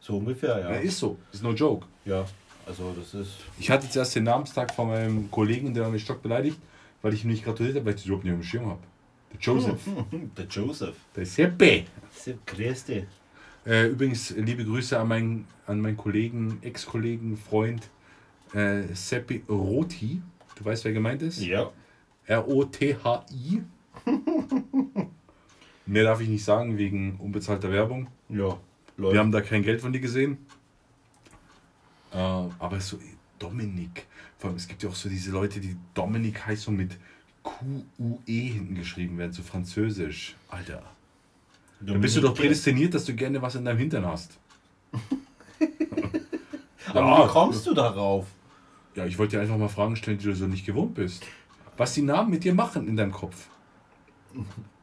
[0.00, 0.72] So ungefähr, ja.
[0.72, 0.78] Ja.
[0.78, 1.86] ist so, ist no joke.
[2.04, 2.24] Ja,
[2.66, 3.32] also das ist.
[3.58, 6.58] Ich hatte zuerst den Namenstag von meinem Kollegen, der mich stock beleidigt,
[7.02, 8.80] weil ich ihm nicht gratuliert habe, weil ich das überhaupt nicht auf dem Schirm habe.
[9.32, 9.80] Der Joseph.
[10.36, 10.96] Der Joseph.
[11.14, 11.84] Der Seppe.
[12.16, 13.06] Ist der größte.
[13.66, 17.90] Äh, übrigens, liebe Grüße an meinen, an meinen Kollegen, Ex-Kollegen, Freund
[18.54, 20.22] äh, Seppi Roti.
[20.56, 21.42] Du weißt, wer gemeint ist?
[21.42, 21.70] Ja.
[22.28, 23.62] R-O-T-H-I.
[25.86, 28.08] Mehr darf ich nicht sagen wegen unbezahlter Werbung.
[28.28, 28.56] Ja.
[28.96, 30.38] Wir haben da kein Geld von dir gesehen.
[32.12, 32.98] Äh, aber so
[33.38, 34.06] Dominik.
[34.38, 36.96] Vor allem, es gibt ja auch so diese Leute, die Dominik heißt so mit
[37.42, 40.36] Q-U-E hinten geschrieben werden, so französisch.
[40.48, 40.82] Alter.
[41.80, 44.38] Dann bist du doch prädestiniert, dass du gerne was in deinem Hintern hast.
[46.92, 47.24] Aber Ja.
[47.24, 48.26] wie kommst du darauf?
[48.96, 51.24] Ja, ich wollte dir einfach mal Fragen stellen, die du so nicht gewohnt bist.
[51.78, 53.46] Was die Namen mit dir machen in deinem Kopf.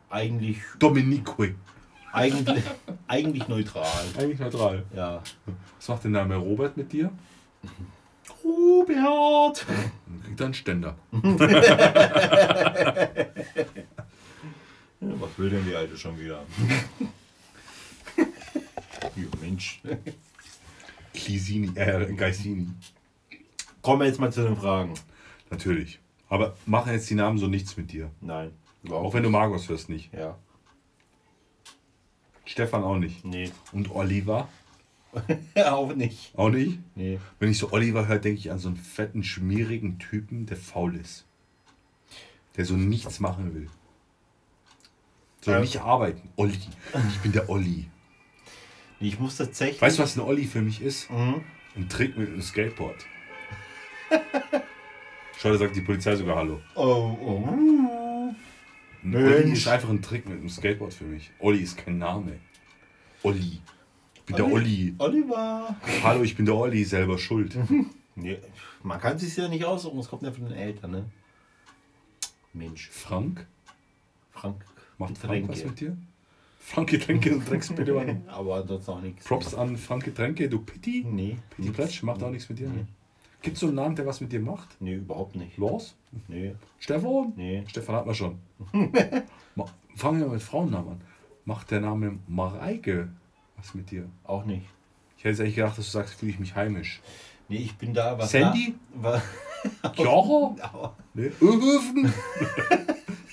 [0.10, 1.54] Eigentlich, Dominique.
[2.14, 2.64] eigentlich,
[3.08, 4.06] eigentlich neutral.
[4.18, 4.86] Eigentlich neutral.
[4.96, 5.22] Ja.
[5.76, 7.12] Was macht der Name Robert mit dir?
[8.44, 9.66] Robert!
[9.68, 10.96] Dann kriegt er einen Ständer.
[15.02, 16.46] Was will denn die Alte schon wieder?
[18.18, 19.82] ja, Mensch.
[21.14, 22.70] Clisini, äh, Geisini.
[23.82, 24.94] Kommen wir jetzt mal zu den Fragen.
[25.50, 26.00] Natürlich.
[26.30, 28.12] Aber machen jetzt die Namen so nichts mit dir.
[28.22, 28.52] Nein.
[28.90, 30.14] Auch wenn du Markus hörst, nicht.
[30.14, 30.38] Ja.
[32.46, 33.26] Stefan auch nicht.
[33.26, 33.52] Nee.
[33.72, 34.48] Und Oliver
[35.66, 36.38] auch nicht.
[36.38, 36.80] auch nicht.
[36.96, 37.20] Nee.
[37.40, 40.96] Wenn ich so Oliver höre, denke ich an so einen fetten, schmierigen Typen, der faul
[40.96, 41.26] ist.
[42.58, 43.70] Der so nichts machen will.
[45.42, 45.60] Soll Ja.
[45.62, 46.30] nicht arbeiten.
[46.36, 46.58] Olli.
[47.10, 47.88] Ich bin der Olli.
[49.00, 49.82] Ich muss tatsächlich.
[49.82, 51.10] Weißt du, was ein Olli für mich ist?
[51.12, 51.42] Mhm.
[51.76, 53.06] Ein Trick mit einem Skateboard.
[55.38, 56.62] Schau, da sagt die Polizei sogar Hallo.
[56.76, 58.34] Oh, oh.
[59.02, 59.34] Mensch.
[59.34, 61.32] Olli ist einfach ein Trick mit einem Skateboard für mich.
[61.40, 62.40] Olli ist kein Name.
[63.24, 63.62] Olli.
[64.16, 64.96] Ich bin der Olli.
[64.98, 65.76] Oliver.
[66.04, 67.58] Hallo, ich bin der Olli, selber schuld.
[68.18, 68.38] Nee,
[68.82, 71.06] man kann sich ja nicht aussuchen, es kommt ja von den Eltern, ne?
[72.54, 72.90] Mensch.
[72.90, 73.46] Frank?
[74.32, 74.64] Frank.
[74.98, 75.98] Macht Frank was mit dir?
[76.58, 78.22] Frank Getränke und Drecksbitte.
[78.28, 79.26] Aber ansonsten auch nichts.
[79.26, 81.06] Props an Frank Getränke, du Pitti.
[81.06, 81.38] Nee.
[81.50, 82.70] Pitti Platsch macht auch nichts mit dir.
[82.70, 82.86] Nee.
[83.46, 84.76] Gibt es so einen Namen, der was mit dir macht?
[84.82, 85.58] Nee, überhaupt nicht.
[85.58, 85.96] Los?
[86.28, 86.56] Nee.
[86.80, 87.34] Stefan?
[87.36, 87.64] Nee.
[87.68, 88.40] Stefan hat man schon.
[89.56, 91.02] Ma- Fangen wir mit Frauennamen an.
[91.46, 93.08] Macht der Name Mareike
[93.58, 94.10] was mit dir?
[94.24, 94.66] Auch nicht.
[95.18, 97.02] Ich hätte jetzt eigentlich gedacht, dass du sagst, fühle ich mich heimisch.
[97.48, 98.32] Nee, ich bin da was.
[98.32, 98.76] Sandy?
[99.02, 99.22] Na, wa-
[99.96, 100.94] Chiara?
[101.14, 101.32] Nee.
[101.40, 102.12] Öfen?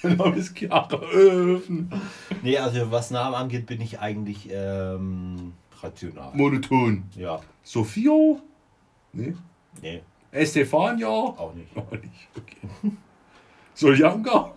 [0.02, 1.90] Mein Name ist Chiara Öfen.
[2.42, 6.30] nee, also was Namen angeht, bin ich eigentlich ähm, rational.
[6.34, 7.04] Monoton.
[7.16, 7.40] Ja.
[7.62, 8.12] Sophia?
[9.12, 9.34] Nee.
[9.80, 11.08] Nee, Estefania?
[11.08, 11.76] auch nicht.
[11.76, 12.28] Auch nicht.
[12.36, 12.92] Okay.
[13.74, 14.52] Soljanga?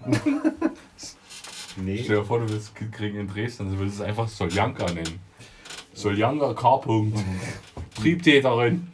[1.78, 2.04] Nee.
[2.04, 4.28] Stell dir vor, du willst ein Kind kriegen in Dresden, also würdest du es einfach
[4.28, 5.20] Soljanka nennen.
[5.94, 6.76] Soljanka K.
[6.76, 7.20] -Punkt.
[7.96, 8.92] Triebtäterin.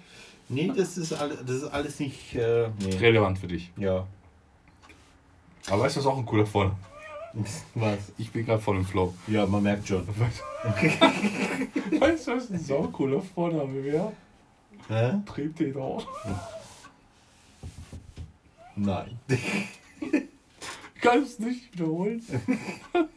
[0.50, 2.36] Nee, das ist, all, das ist alles nicht.
[2.36, 2.96] Äh, nee.
[2.98, 3.72] Relevant für dich.
[3.78, 4.06] Ja.
[5.70, 6.78] Aber weißt du, was auch ein cooler Vorname?
[7.76, 8.12] Was?
[8.18, 9.14] Ich bin gerade voll im Flow.
[9.28, 10.06] Ja, man merkt schon.
[12.00, 14.12] Weißt du, was ein sau cooler Vorname wäre?
[14.90, 15.22] Hä?
[15.26, 16.00] Triebtäter.
[18.76, 19.20] Nein.
[21.02, 22.22] Kannst nicht wiederholen.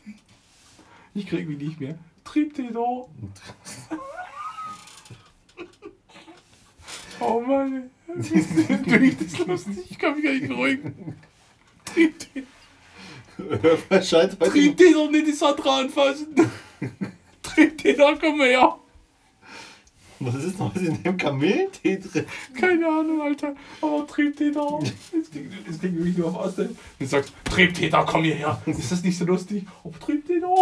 [1.17, 1.97] Ich krieg mich nicht mehr.
[2.25, 2.81] Triebtäter.
[7.21, 7.91] Oh Mann.
[8.09, 9.89] Du nicht das lustig.
[9.89, 11.17] Ich kann mich gar nicht beruhigen.
[11.85, 12.49] Triebtäter.
[14.03, 14.51] Scheint heute.
[14.51, 16.35] Triebtäter nicht die Sandra anfassen.
[17.43, 18.77] Triebtäter, komm mal her.
[20.27, 22.25] Was ist noch in dem Kamillentee drin?
[22.59, 23.55] Keine Ahnung, Alter.
[23.81, 24.81] Aber Triebtäter.
[25.13, 26.77] Jetzt klingt, jetzt klingt wirklich nur auf Ausstellen.
[26.99, 28.61] Du sagst, Triebtäter, komm hierher.
[28.67, 29.65] Ist das nicht so lustig?
[29.85, 30.47] Aber Triebtäter.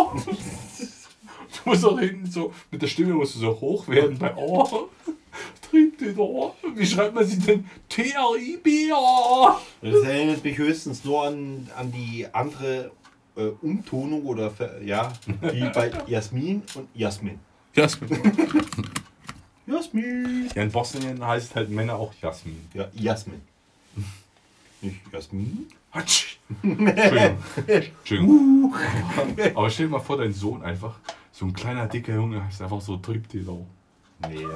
[1.65, 4.89] Du musst auch hinten so, mit der Stimme musst du so hoch werden bei Oh.
[5.71, 6.55] Triebtäter.
[6.75, 7.67] Wie schreibt man sie denn?
[7.91, 9.61] T-R-I-B-A.
[9.83, 12.91] Das erinnert mich höchstens nur an, an die andere
[13.37, 14.51] äh, Umtonung oder
[14.83, 17.39] ja, wie bei Jasmin und Jasmin.
[17.75, 18.09] Jasmin.
[19.67, 20.49] Jasmin.
[20.55, 22.61] Ja, in Bosnien heißt halt Männer auch Jasmin.
[22.75, 23.41] Ja, Jasmin.
[24.81, 25.67] Nicht Jasmin?
[25.93, 26.39] Hatsch.
[26.63, 27.39] Entschuldigung.
[27.67, 28.75] Entschuldigung.
[29.55, 30.99] Aber stell dir mal vor, dein Sohn einfach,
[31.31, 33.59] so ein kleiner, dicker Junge, heißt einfach so Triebtäter.
[34.29, 34.47] Nee.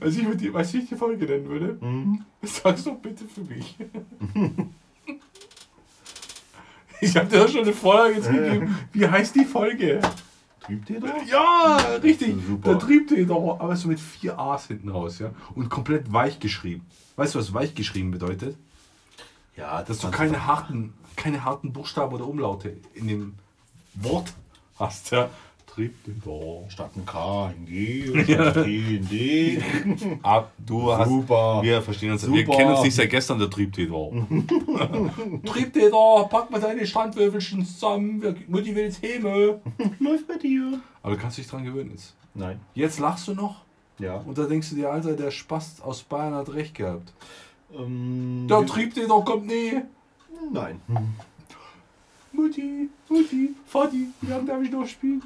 [0.00, 1.78] Also ich würde die, weißt du, ich die Folge nennen würde?
[1.80, 2.24] Mhm.
[2.42, 3.76] Sag's doch bitte für mich.
[7.00, 8.76] ich habe dir doch schon eine Vorlage jetzt gegeben.
[8.92, 10.00] Wie heißt die Folge?
[10.68, 11.14] Triebtäter?
[11.26, 12.34] Ja, richtig.
[12.46, 12.70] Super.
[12.70, 15.30] Der Triebtäter, aber so mit vier A's hinten raus, ja.
[15.54, 16.86] Und komplett weich geschrieben.
[17.16, 18.56] Weißt du, was weich geschrieben bedeutet?
[19.56, 23.34] Ja, Dass du keine harten, keine harten Buchstaben oder Umlaute in dem
[23.94, 24.32] Wort
[24.78, 25.30] hast, ja.
[25.78, 26.68] Triebtäter.
[26.68, 29.62] Statt ein K, ein G, und ein T, ein D.
[30.22, 31.08] Ah, du hast.
[31.08, 31.60] Super.
[31.62, 32.30] Wir verstehen uns.
[32.30, 32.56] Wir Super.
[32.56, 34.10] kennen uns nicht seit gestern, der Triebtäter.
[35.46, 38.20] Triebtäter, pack mal deine Standwürfelchen zusammen.
[38.22, 39.60] Wir- Mutti will jetzt Häme.
[40.00, 40.80] Läuft bei dir.
[41.02, 42.14] Aber du kannst dich dran gewöhnen jetzt.
[42.34, 42.60] Nein.
[42.74, 43.62] Jetzt lachst du noch
[43.98, 44.16] Ja.
[44.18, 47.12] und da denkst du dir, Alter, der Spast aus Bayern hat recht gehabt.
[47.76, 49.72] Ähm, Der Triebtäter kommt nie.
[50.52, 50.80] Nein.
[52.32, 55.22] Mutti, Mutti, Vati, wie lange darf ich noch spielen?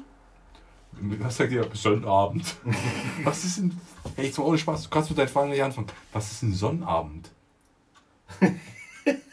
[0.99, 1.67] Was sagt ihr?
[1.73, 2.55] Sonnabend.
[3.23, 3.79] Was ist denn.
[4.15, 5.87] Hey, jetzt mal ohne Spaß, du kannst mit deinen Fragen nicht anfangen.
[6.11, 7.29] Was ist ein Sonnabend?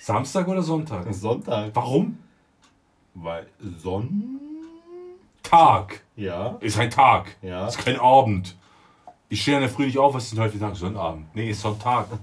[0.01, 1.07] Samstag oder Sonntag?
[1.13, 1.71] Sonntag.
[1.75, 2.19] Warum?
[3.15, 3.47] Weil
[3.79, 4.41] Sonn.
[5.43, 6.03] Tag.
[6.17, 6.57] Ja.
[6.61, 7.37] Ist ein Tag.
[7.43, 7.67] Ja.
[7.67, 8.57] Ist kein Abend.
[9.29, 10.77] Ich stehe in der Früh nicht auf, was ist denn heute für Tag?
[10.77, 11.35] Sonnabend.
[11.35, 12.07] Nee, ist Sonntag.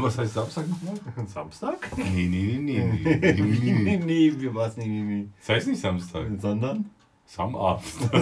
[0.00, 0.94] Was heißt Samstag nochmal?
[1.26, 1.88] Samstag?
[1.96, 3.16] Nee, nee, nee, nee.
[3.16, 3.96] nee, nee, Nee, nee.
[3.96, 4.76] nee, wie war's?
[4.76, 5.28] Nee, nee, nee.
[5.40, 6.26] Das heißt nicht Samstag.
[6.38, 6.88] Sondern?
[7.26, 7.84] Samabend.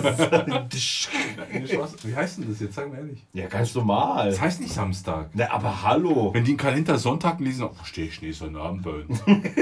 [2.03, 2.75] Wie heißt denn das jetzt?
[2.75, 3.25] Sag mal ehrlich.
[3.33, 4.31] Ja, ganz normal.
[4.31, 5.31] Das heißt nicht Samstag.
[5.35, 6.35] Na, aber hallo.
[6.35, 9.23] Wenn die einen Kalender Sonntag lesen, oh, stehe ich nicht Sonnabend bei uns.
[9.27, 9.55] Meinst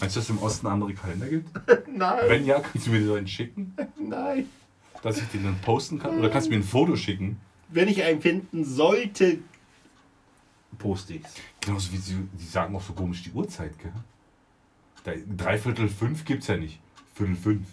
[0.00, 1.50] dass es im Osten andere Kalender gibt?
[1.94, 4.46] Nein, Wenn ja, kannst du mir den schicken, nein.
[5.02, 6.18] dass ich den dann posten kann?
[6.18, 7.38] Oder kannst du mir ein Foto schicken?
[7.68, 9.38] Wenn ich einen finden sollte,
[10.84, 11.34] poste ich's.
[11.60, 13.92] Genauso wie sie, die sagen auch so komisch die Uhrzeit, gell?
[15.04, 16.78] Da, dreiviertel fünf gibt's ja nicht.
[17.14, 17.66] Viertel fünf.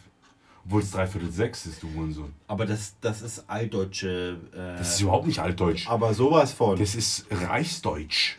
[0.65, 2.33] Obwohl es dreiviertel sechs ist, du Hurensohn.
[2.47, 4.37] Aber das, das ist altdeutsche.
[4.53, 5.87] Äh, Das ist überhaupt nicht altdeutsch.
[5.89, 6.77] aber sowas von.
[6.77, 8.37] Das ist Reichsdeutsch.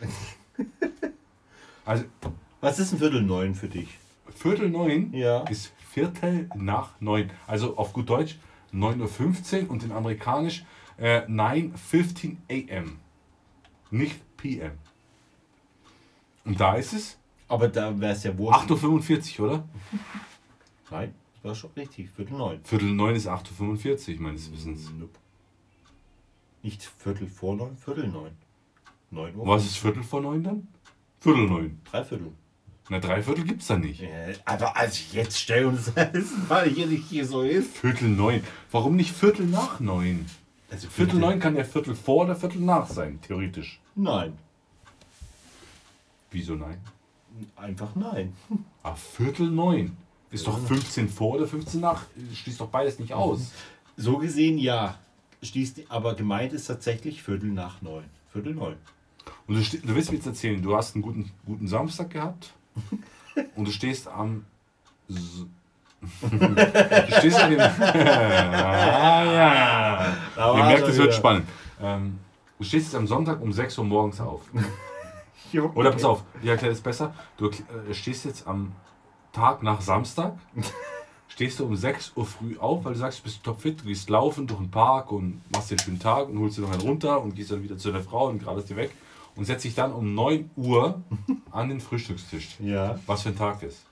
[1.85, 2.05] Also,
[2.61, 3.89] Was ist ein Viertel neun für dich?
[4.35, 5.41] Viertel neun Ja.
[5.49, 7.29] ist Viertel nach neun.
[7.45, 8.37] Also auf gut Deutsch
[8.73, 10.63] 9.15 Uhr und in amerikanisch
[10.97, 12.37] äh, 9.15
[12.77, 12.99] am.
[13.91, 14.71] Nicht PM.
[16.43, 18.69] Und da ist es Aber da wäre es ja wurscht.
[18.69, 19.69] 8.45 Uhr, oder?
[20.91, 22.09] Nein, das war schon richtig.
[22.09, 22.59] Viertel neun.
[22.63, 24.91] Viertel neun ist 8.45 Uhr, meines Wissens.
[24.99, 25.17] Nope.
[26.61, 28.31] Nicht Viertel vor neun, Viertel neun.
[29.11, 29.47] Neun Uhr.
[29.47, 30.67] Was ist Viertel vor neun dann?
[31.21, 31.81] Viertel neun.
[31.89, 32.33] Dreiviertel.
[32.89, 34.01] Na, Dreiviertel gibt's da nicht.
[34.01, 37.77] Äh, aber also jetzt stell uns das, weil hier nicht hier so ist.
[37.77, 38.43] Viertel neun.
[38.71, 40.25] Warum nicht Viertel nach neun?
[40.73, 43.79] Also Viertel neun kann ja Viertel vor oder Viertel nach sein, theoretisch.
[43.93, 44.33] Nein.
[46.31, 46.79] Wieso nein?
[47.55, 48.33] Einfach nein.
[48.85, 49.95] Ah, Viertel neun.
[50.31, 52.03] Ist doch 15 vor oder 15 nach.
[52.33, 53.51] Schließt doch beides nicht aus.
[53.95, 54.97] So gesehen ja.
[55.43, 58.03] Schließt, aber gemeint ist tatsächlich Viertel nach neun.
[58.31, 58.75] Viertel neun.
[59.45, 62.53] Und du, du willst mir jetzt erzählen, du hast einen guten, guten Samstag gehabt
[63.55, 64.45] und du stehst am.
[65.07, 65.45] S-
[66.21, 67.59] du stehst an dem.
[67.79, 70.05] ah, ja.
[70.35, 71.47] Da Ihr merkt, er es wird spannend.
[71.81, 72.19] Ähm,
[72.57, 74.41] du stehst jetzt am Sonntag um 6 Uhr morgens auf.
[75.51, 75.71] Junge.
[75.73, 77.13] Oder pass auf, ich erkläre das besser.
[77.37, 78.73] Du äh, stehst jetzt am
[79.31, 80.33] Tag nach Samstag,
[81.27, 84.09] stehst du um 6 Uhr früh auf, weil du sagst, du bist topfit, du gehst
[84.09, 87.21] laufen durch den Park und machst den schönen Tag und holst dir noch einen runter
[87.21, 88.91] und gehst dann wieder zu der Frau und gerade dir weg
[89.35, 91.01] und setzt dich dann um 9 Uhr
[91.51, 92.57] an den Frühstückstisch.
[92.59, 92.99] Ja.
[93.05, 93.85] Was für ein Tag ist.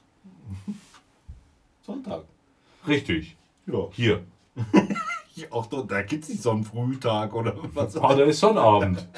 [1.81, 2.23] Sonntag.
[2.87, 3.35] Richtig.
[3.65, 3.87] Ja.
[3.91, 4.23] Hier.
[5.49, 7.97] Auch da, da gibt es nicht so einen Frühtag oder was.
[7.97, 9.07] Ah, da ist Sonnabend.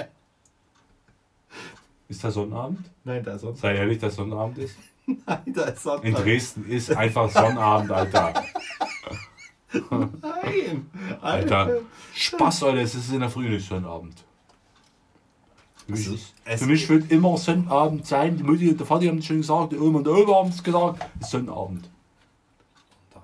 [2.10, 2.92] Ist da Sonnabend?
[3.06, 3.62] Nein, da ist Sonntag.
[3.62, 4.78] Sei ehrlich, dass Sonnabend ist?
[5.08, 6.04] Nein, da ist Sonntag.
[6.06, 8.34] In Dresden ist einfach Sonnabend, Alter.
[10.22, 10.92] Nein.
[11.22, 11.80] Alter,
[12.14, 14.24] Spaß, Alter, es ist in der Früh nicht Sonnabend.
[15.86, 18.38] Für mich, Also, für mich wird immer Sonnabend sein.
[18.38, 20.50] Die Mutti und der Vater haben es schon gesagt, die Oma und der Opa haben
[20.50, 21.04] es gesagt.
[21.20, 21.90] Es ist Sonnabend.
[23.12, 23.24] Sonntag.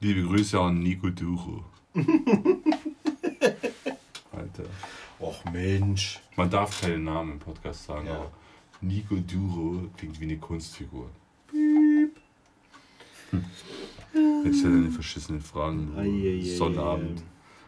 [0.00, 1.62] Liebe Grüße an Nico Duro.
[4.32, 4.64] Alter,
[5.18, 6.18] Och Mensch.
[6.36, 8.14] man darf keinen Namen im Podcast sagen, Ja.
[8.16, 8.30] aber
[8.80, 11.10] Nico Duro klingt wie eine Kunstfigur.
[11.50, 12.10] Hm.
[14.44, 15.92] Jetzt hat er eine verschissene Fragen.
[15.96, 16.42] Eieiei.
[16.56, 17.22] Sonnabend.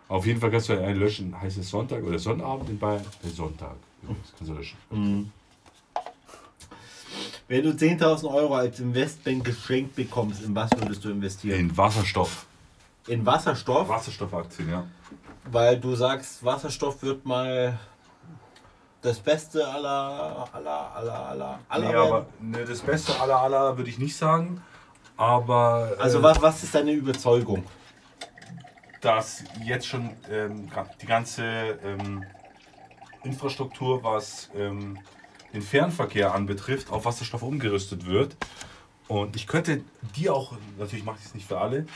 [0.08, 1.38] Auf jeden Fall kannst du einen löschen.
[1.38, 3.04] Heißt es Sonntag oder Sonnabend in Bayern?
[3.22, 3.76] Sonntag.
[4.02, 4.78] Das kannst du löschen.
[4.90, 5.30] Mhm.
[7.52, 11.60] Wenn du 10.000 Euro als Investment geschenkt bekommst, in was würdest du investieren?
[11.60, 12.46] In Wasserstoff.
[13.06, 14.86] In Wasserstoff, Wasserstoffaktien, ja.
[15.50, 17.78] weil du sagst, Wasserstoff wird mal
[19.02, 23.90] das Beste aller, aller, aller, aller, aller Nee, aber ne, das Beste aller aller würde
[23.90, 24.62] ich nicht sagen.
[25.18, 27.64] Aber Also äh, was, was ist deine Überzeugung?
[29.02, 30.70] dass jetzt schon ähm,
[31.02, 31.44] die ganze
[31.84, 32.24] ähm,
[33.24, 34.96] Infrastruktur, was ähm,
[35.52, 38.36] den Fernverkehr anbetrifft, auf Wasserstoff umgerüstet wird.
[39.08, 39.82] Und ich könnte
[40.16, 41.86] dir auch, natürlich mache ich es nicht für alle,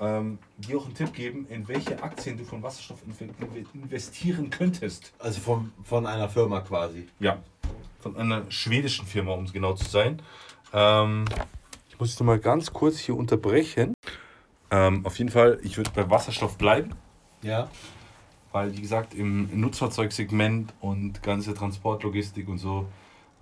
[0.00, 4.50] ähm, dir auch einen Tipp geben, in welche Aktien du von Wasserstoff inve- inve- investieren
[4.50, 5.12] könntest.
[5.18, 7.08] Also von, von einer Firma quasi.
[7.20, 7.38] Ja,
[8.00, 10.22] von einer schwedischen Firma, um es genau zu sein.
[10.72, 11.24] Ähm,
[11.88, 13.94] ich muss jetzt noch mal ganz kurz hier unterbrechen.
[14.70, 16.94] Ähm, auf jeden Fall, ich würde bei Wasserstoff bleiben.
[17.42, 17.68] Ja.
[18.50, 22.86] Weil, wie gesagt, im Nutzfahrzeugsegment und ganze Transportlogistik und so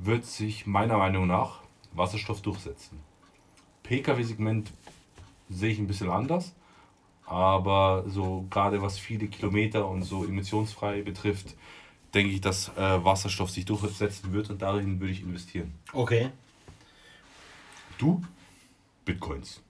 [0.03, 1.61] wird sich meiner Meinung nach
[1.93, 2.99] Wasserstoff durchsetzen.
[3.83, 4.73] Pkw-Segment
[5.49, 6.53] sehe ich ein bisschen anders,
[7.27, 11.55] aber so gerade was viele Kilometer und so emissionsfrei betrifft,
[12.15, 15.73] denke ich, dass äh, Wasserstoff sich durchsetzen wird und darin würde ich investieren.
[15.93, 16.31] Okay.
[17.99, 18.23] Du?
[19.05, 19.61] Bitcoins.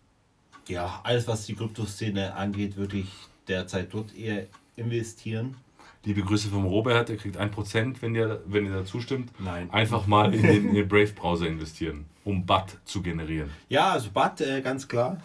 [0.68, 3.10] Ja, alles was die Kryptoszene angeht, würde ich
[3.48, 5.56] derzeit dort eher investieren.
[6.02, 9.32] Liebe Grüße vom Robert, der kriegt 1%, wenn ihr, wenn ihr da zustimmt.
[9.38, 9.70] Nein.
[9.70, 13.50] Einfach mal in den, in den Brave-Browser investieren, um BAT zu generieren.
[13.68, 15.18] Ja, also Bad, äh, ganz klar.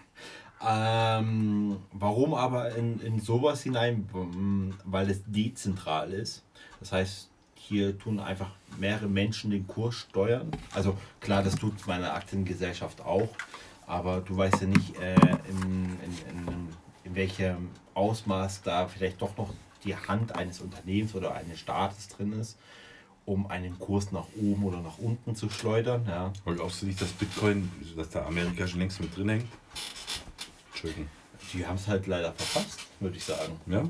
[0.68, 4.08] ähm, warum aber in, in sowas hinein?
[4.12, 6.42] Ähm, Weil es dezentral ist.
[6.80, 10.50] Das heißt, hier tun einfach mehrere Menschen den Kurs steuern.
[10.74, 13.28] Also klar, das tut meine Aktiengesellschaft auch.
[13.86, 15.14] Aber du weißt ja nicht, äh,
[15.48, 16.68] in, in, in,
[17.04, 22.32] in welchem Ausmaß da vielleicht doch noch die Hand eines Unternehmens oder eines Staates drin
[22.32, 22.58] ist,
[23.24, 26.04] um einen Kurs nach oben oder nach unten zu schleudern.
[26.08, 26.32] Ja.
[26.44, 29.46] Aber glaubst du nicht, dass Bitcoin, dass da Amerika schon längst mit drin hängt?
[30.70, 31.08] Entschuldigung.
[31.52, 33.58] Die haben es halt leider verpasst, würde ich sagen.
[33.66, 33.82] Ja?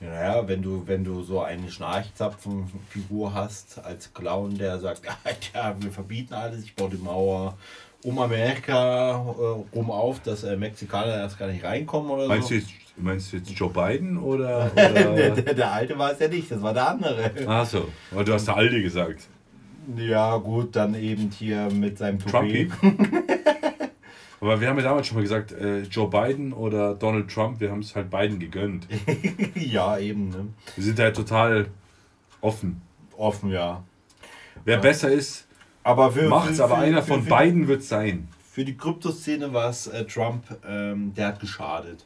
[0.00, 5.02] Ja, naja, wenn du, wenn du so eine Schnarchzapfenfigur hast als Clown, der sagt,
[5.54, 7.56] ja, wir verbieten alles, ich baue die Mauer
[8.04, 12.54] um Amerika äh, rum auf, dass äh, Mexikaner erst gar nicht reinkommen oder Meinst, so.
[12.54, 12.70] du jetzt,
[13.00, 14.68] meinst du jetzt Joe Biden oder?
[14.76, 15.30] der, oder?
[15.30, 17.30] der, der alte war es ja nicht, das war der andere.
[17.46, 19.28] Ach so, aber du hast der Alte gesagt.
[19.96, 22.68] Ja, gut, dann eben hier mit seinem Trumpy.
[22.68, 22.98] Toupet.
[24.40, 27.72] Aber wir haben ja damals schon mal gesagt, äh, Joe Biden oder Donald Trump, wir
[27.72, 28.86] haben es halt beiden gegönnt.
[29.56, 30.46] ja, eben, ne?
[30.76, 31.66] Wir sind da halt total
[32.40, 32.80] offen.
[33.16, 33.82] Offen, ja.
[34.64, 34.80] Wer Ja.
[34.80, 35.48] besser ist,
[35.82, 38.28] Aber für, macht's, für- aber für- einer von beiden wird sein.
[38.48, 42.04] Für die Kryptoszene war es äh, Trump, ähm, der hat geschadet.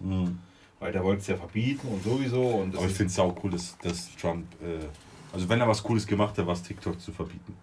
[0.83, 2.43] Weil der wollte es ja verbieten und sowieso.
[2.43, 4.85] Und Aber ich finde es sau cool, dass, dass Trump, äh,
[5.33, 7.55] also wenn er was Cooles gemacht hat, war es TikTok zu verbieten.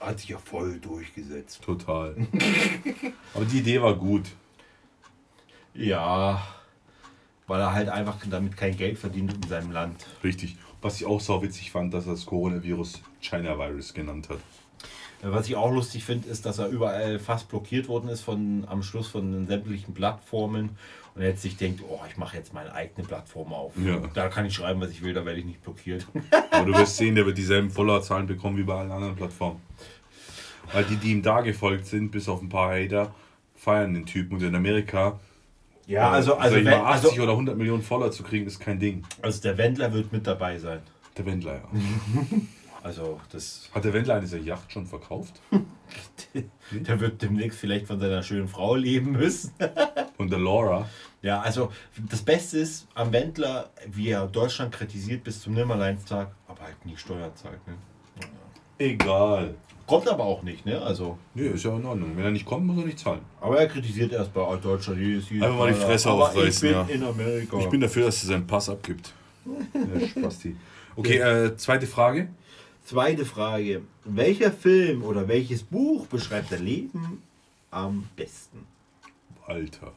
[0.00, 1.60] hat sich ja voll durchgesetzt.
[1.62, 2.16] Total.
[3.34, 4.24] aber die Idee war gut.
[5.74, 6.42] Ja,
[7.46, 10.06] weil er halt einfach damit kein Geld verdient in seinem Land.
[10.24, 10.56] Richtig.
[10.80, 14.40] Was ich auch sau witzig fand, dass er das Coronavirus China Virus genannt hat.
[15.22, 18.82] Was ich auch lustig finde, ist, dass er überall fast blockiert worden ist von am
[18.82, 20.70] Schluss von den sämtlichen Plattformen
[21.14, 23.74] und er jetzt sich denkt, oh, ich mache jetzt meine eigene Plattform auf.
[23.84, 23.98] Ja.
[24.14, 26.06] Da kann ich schreiben, was ich will, da werde ich nicht blockiert.
[26.50, 29.60] Aber du wirst sehen, der wird dieselben Followerzahlen bekommen wie bei allen anderen Plattformen.
[30.72, 33.12] Weil die, die ihm da gefolgt sind, bis auf ein paar Hater,
[33.56, 34.36] feiern den Typen.
[34.36, 35.18] Und in Amerika,
[35.86, 38.60] Ja, äh, also, also, wenn, mal, 80 also, oder 100 Millionen Follower zu kriegen, ist
[38.60, 39.04] kein Ding.
[39.20, 40.80] also der Wendler wird mit dabei sein.
[41.18, 41.62] Der Wendler, ja.
[42.82, 45.40] Also das, Hat der Wendler eine seiner Yacht schon verkauft?
[46.72, 49.52] der wird demnächst vielleicht von seiner schönen Frau leben müssen.
[50.18, 50.88] Und der Laura?
[51.22, 51.70] Ja, also
[52.10, 56.96] das Beste ist am Wendler, wie er Deutschland kritisiert bis zum Nimmerleinstag, aber halt nie
[56.96, 57.60] Steuern zahlt.
[57.66, 57.74] Ne?
[58.78, 59.54] Egal.
[59.86, 60.80] Kommt aber auch nicht, ne?
[60.80, 62.16] Also, Nee, ist ja in Ordnung.
[62.16, 63.20] Wenn er nicht kommt, muss er nicht zahlen.
[63.40, 66.82] aber er kritisiert erst bei Deutschland jedes jedes Einfach mal die Fresse aufreißen, Ich ja.
[66.84, 67.58] bin in Amerika.
[67.58, 69.12] Ich bin dafür, dass er seinen Pass abgibt.
[69.74, 70.56] Ja, Spasti.
[70.96, 72.28] Okay, äh, zweite Frage.
[72.90, 73.82] Zweite Frage.
[74.04, 77.22] Welcher Film oder welches Buch beschreibt dein Leben
[77.70, 78.66] am besten?
[79.46, 79.92] Alter.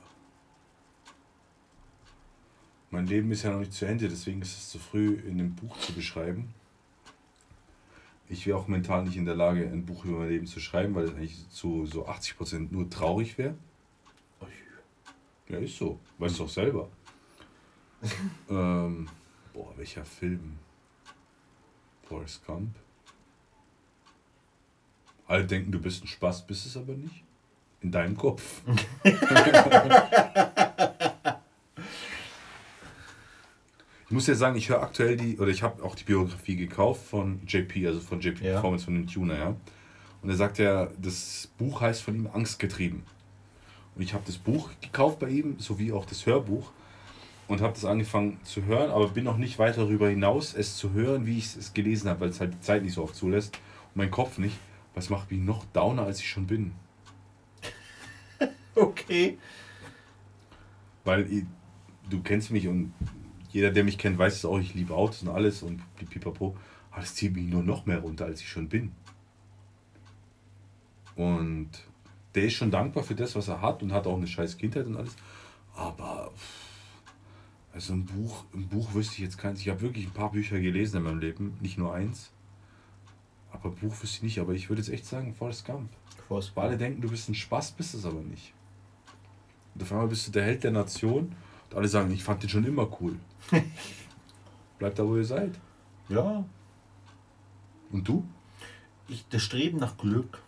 [2.91, 5.55] Mein Leben ist ja noch nicht zu Ende, deswegen ist es zu früh in einem
[5.55, 6.53] Buch zu beschreiben.
[8.29, 10.93] Ich wäre auch mental nicht in der Lage, ein Buch über mein Leben zu schreiben,
[10.93, 13.55] weil es eigentlich zu so 80% nur traurig wäre.
[15.49, 15.99] Ja, ist so.
[16.19, 16.89] Weißt du auch selber.
[18.51, 19.09] ähm,
[19.51, 20.59] boah, welcher Film?
[22.03, 22.82] Forrest Gump.
[25.27, 27.23] Alle denken, du bist ein Spaß, bist es aber nicht.
[27.81, 28.61] In deinem Kopf.
[34.13, 37.03] Ich muss ja sagen, ich höre aktuell die, oder ich habe auch die Biografie gekauft
[37.03, 38.51] von JP, also von JP Ja.
[38.51, 39.55] Performance, von dem Tuner, ja.
[40.21, 43.01] Und er sagt ja, das Buch heißt von ihm Angstgetrieben.
[43.95, 46.69] Und ich habe das Buch gekauft bei ihm, sowie auch das Hörbuch.
[47.47, 50.91] Und habe das angefangen zu hören, aber bin noch nicht weiter darüber hinaus, es zu
[50.91, 53.55] hören, wie ich es gelesen habe, weil es halt die Zeit nicht so oft zulässt.
[53.55, 54.59] Und mein Kopf nicht.
[54.93, 56.73] Was macht mich noch downer, als ich schon bin.
[58.75, 59.37] Okay.
[61.03, 61.43] Weil ich,
[62.09, 62.91] du kennst mich und
[63.51, 65.79] jeder, der mich kennt, weiß es auch, ich liebe Autos und alles und
[66.09, 66.57] pipapo.
[66.89, 68.91] Aber das zieht mich nur noch mehr runter, als ich schon bin.
[71.15, 71.69] Und
[72.33, 74.87] der ist schon dankbar für das, was er hat und hat auch eine scheiß Kindheit
[74.87, 75.15] und alles.
[75.75, 76.31] Aber
[77.73, 79.59] also ein Buch, ein Buch wüsste ich jetzt keins.
[79.61, 82.31] Ich habe wirklich ein paar Bücher gelesen in meinem Leben, nicht nur eins.
[83.53, 85.89] Aber Buch wüsste ich nicht, aber ich würde jetzt echt sagen, Forrest Gump.
[86.27, 88.53] Forrest Weil alle denken, du bist ein Spaß, bist es aber nicht.
[89.75, 91.35] Und auf einmal bist du der Held der Nation
[91.69, 93.15] und alle sagen, ich fand den schon immer cool.
[94.79, 95.51] Bleibt da, wo ihr seid.
[96.09, 96.43] Ja.
[97.91, 98.25] Und du?
[99.07, 100.39] Ich, das Streben nach Glück.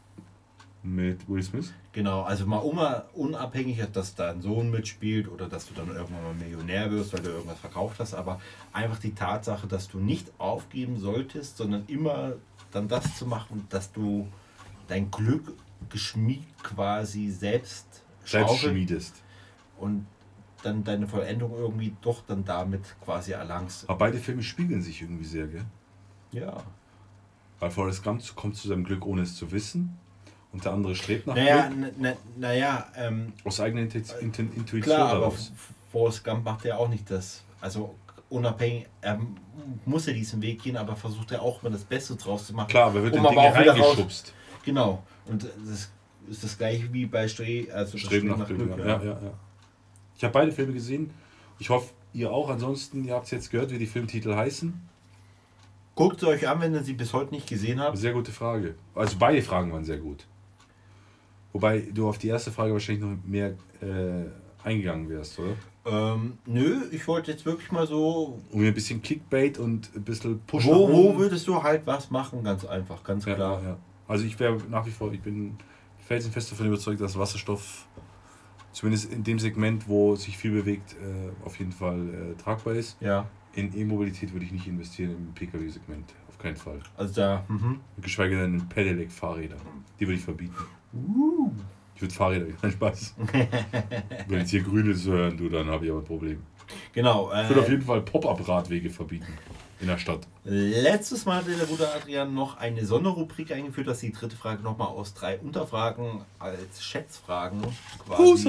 [0.84, 1.74] Mit Will Smith?
[1.94, 6.34] Genau, also mal uma- unabhängig, dass dein Sohn mitspielt oder dass du dann irgendwann mal
[6.36, 8.40] Millionär wirst, weil du irgendwas verkauft hast, aber
[8.72, 12.34] einfach die Tatsache, dass du nicht aufgeben solltest, sondern immer
[12.76, 14.28] dann das zu machen, dass du
[14.88, 15.54] dein Glück
[15.90, 17.86] geschmied quasi selbst
[18.26, 19.16] Selbst schmiedest.
[19.80, 20.06] und
[20.64, 23.88] dann deine Vollendung irgendwie doch dann damit quasi erlangst.
[23.88, 25.66] Aber beide Filme spiegeln sich irgendwie sehr, gell?
[26.32, 26.58] Ja.
[27.60, 29.98] Weil Forrest Gump kommt zu seinem Glück, ohne es zu wissen.
[30.52, 32.18] Und der andere strebt nach Naja, Glück.
[32.38, 35.52] naja, ähm, Aus eigener Intu- Intu- Intuition Klar, aber daraus.
[35.54, 37.44] F- Forrest Gump macht ja auch nicht das.
[37.62, 37.94] Also
[38.36, 39.20] unabhängig, er
[39.86, 42.68] muss ja diesen Weg gehen, aber versucht er auch mal das Beste draus zu machen.
[42.68, 44.34] Klar, aber er wird um aber auch wieder raus-.
[44.64, 45.04] Genau.
[45.26, 45.90] Und das
[46.30, 48.78] ist das gleiche wie bei Stre also Streben nach Glück.
[48.78, 49.34] Ja, ja, ja.
[50.16, 51.12] Ich habe beide Filme gesehen.
[51.60, 52.50] Ich hoffe, ihr auch.
[52.50, 54.90] Ansonsten, ihr habt es jetzt gehört, wie die Filmtitel heißen.
[55.96, 57.98] Guckt sie euch an, wenn ihr sie bis heute nicht gesehen habt.
[57.98, 58.76] Sehr gute Frage.
[58.94, 60.26] Also beide Fragen waren sehr gut.
[61.54, 64.26] Wobei du auf die erste Frage wahrscheinlich noch mehr äh,
[64.66, 65.54] eingegangen wärst, oder?
[65.86, 68.40] Ähm, nö, ich wollte jetzt wirklich mal so.
[68.52, 72.44] Um ein bisschen Clickbait und ein bisschen Push Wo, wo würdest du halt was machen?
[72.44, 73.62] Ganz einfach, ganz ja, klar.
[73.64, 73.78] ja.
[74.08, 75.58] Also ich wäre nach wie vor, ich bin
[76.00, 77.88] felsenfest davon überzeugt, dass Wasserstoff
[78.72, 82.98] zumindest in dem Segment, wo sich viel bewegt, äh, auf jeden Fall äh, tragbar ist.
[83.00, 86.14] Ja, In E-Mobilität würde ich nicht investieren im Pkw-Segment.
[86.28, 86.80] Auf keinen Fall.
[86.98, 87.46] also da.
[87.48, 87.80] Mhm.
[88.02, 89.56] Geschweige denn in Pedelec-Fahrräder.
[90.00, 90.54] Die würde ich verbieten.
[91.96, 93.16] Ich würde Fahrräder, kein Spaß.
[94.28, 96.44] Wenn jetzt hier Grüne zu hören, du, dann habe ich aber ein Problem.
[96.94, 97.32] Genau.
[97.32, 99.34] Ich würde auf Äh, jeden Fall Pop-Up-Radwege verbieten.
[99.82, 100.22] In der Stadt.
[100.46, 104.88] letztes Mal hatte der gute Adrian noch eine Sonderrubrik eingeführt, dass die dritte Frage nochmal
[104.88, 107.62] aus drei Unterfragen als Schätzfragen
[108.06, 108.48] quasi.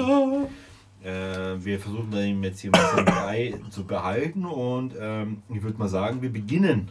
[1.03, 5.77] Äh, wir versuchen dann jetzt hier ein bisschen bei zu behalten und ähm, ich würde
[5.77, 6.89] mal sagen, wir beginnen.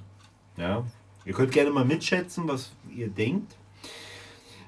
[0.59, 0.85] Ja?
[1.25, 3.57] Ihr könnt gerne mal mitschätzen, was ihr denkt.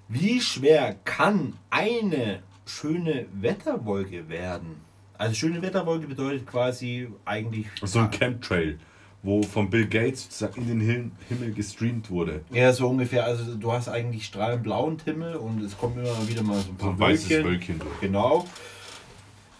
[0.08, 4.80] Wie schwer kann eine schöne Wetterwolke werden?
[5.18, 8.78] Also schöne Wetterwolke bedeutet quasi eigentlich So ein Chemtrail,
[9.22, 12.42] wo von Bill Gates sozusagen in den Him- Himmel gestreamt wurde.
[12.50, 13.24] Ja, so ungefähr.
[13.24, 16.76] Also du hast eigentlich strahlend blauen Himmel und es kommen immer wieder mal so ein
[16.78, 17.44] So paar ein weißes Wölkchen.
[17.50, 17.78] Wölkchen.
[17.80, 18.00] durch.
[18.00, 18.46] Genau.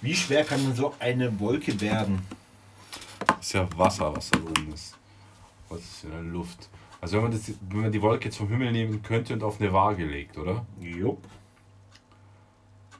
[0.01, 2.20] Wie schwer kann denn so eine Wolke werden?
[3.26, 4.94] Das ist ja Wasser, was da oben ist.
[5.68, 6.68] Was ist in der Luft?
[7.01, 9.61] Also wenn man, das, wenn man die Wolke jetzt vom Himmel nehmen könnte und auf
[9.61, 10.66] eine Waage legt, oder?
[10.80, 11.22] Jupp.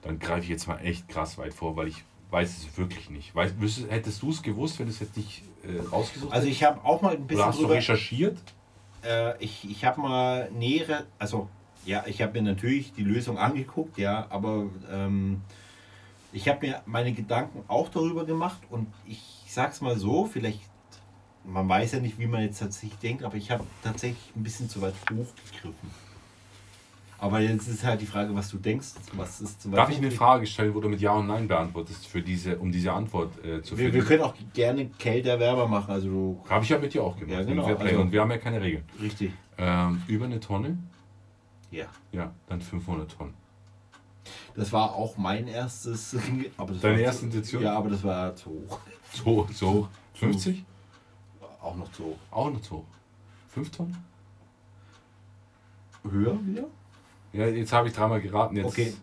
[0.01, 3.35] Dann greife ich jetzt mal echt krass weit vor, weil ich weiß es wirklich nicht.
[3.35, 6.63] Weiß, wüsstest, hättest du es gewusst, wenn du es jetzt nicht äh, rausgesucht Also ich
[6.63, 8.37] habe auch mal ein Oder bisschen hast du drüber, recherchiert?
[9.03, 11.49] äh, ich, ich habe mal nähere, also
[11.85, 15.41] ja, ich habe mir natürlich die Lösung angeguckt, ja, aber ähm,
[16.31, 20.61] ich habe mir meine Gedanken auch darüber gemacht und ich sag's mal so, vielleicht,
[21.45, 24.69] man weiß ja nicht, wie man jetzt tatsächlich denkt, aber ich habe tatsächlich ein bisschen
[24.69, 26.09] zu weit hochgegriffen.
[27.21, 28.87] Aber jetzt ist halt die Frage, was du denkst.
[29.13, 30.09] Was ist zu weit Darf ich eine?
[30.09, 33.61] Frage stellen, wo du mit Ja und Nein beantwortest, für diese, um diese Antwort äh,
[33.61, 33.93] zu Wir, finden?
[33.95, 37.33] wir können auch gerne kälter Werber machen, also Habe ich ja mit dir auch gemacht.
[37.39, 38.85] Ja, genau, also- und wir haben ja keine Regeln.
[39.01, 39.33] richtig.
[39.57, 40.77] Ähm, über eine Tonne?
[41.71, 41.87] Ja.
[42.13, 43.33] Ja, dann 500 Tonnen.
[44.55, 46.15] Das war auch mein erstes.
[46.57, 47.63] Aber Deine erste zu- Intention?
[47.63, 48.79] Ja, aber das war zu hoch.
[49.13, 49.87] So, so.
[50.13, 50.63] 50?
[51.61, 52.17] Auch noch zu hoch.
[52.31, 52.85] Auch noch so.
[53.49, 53.97] 5 Tonnen?
[56.09, 56.65] Höher wieder?
[57.33, 58.55] Ja, jetzt habe ich dreimal geraten.
[58.55, 58.93] Jetzt Okay,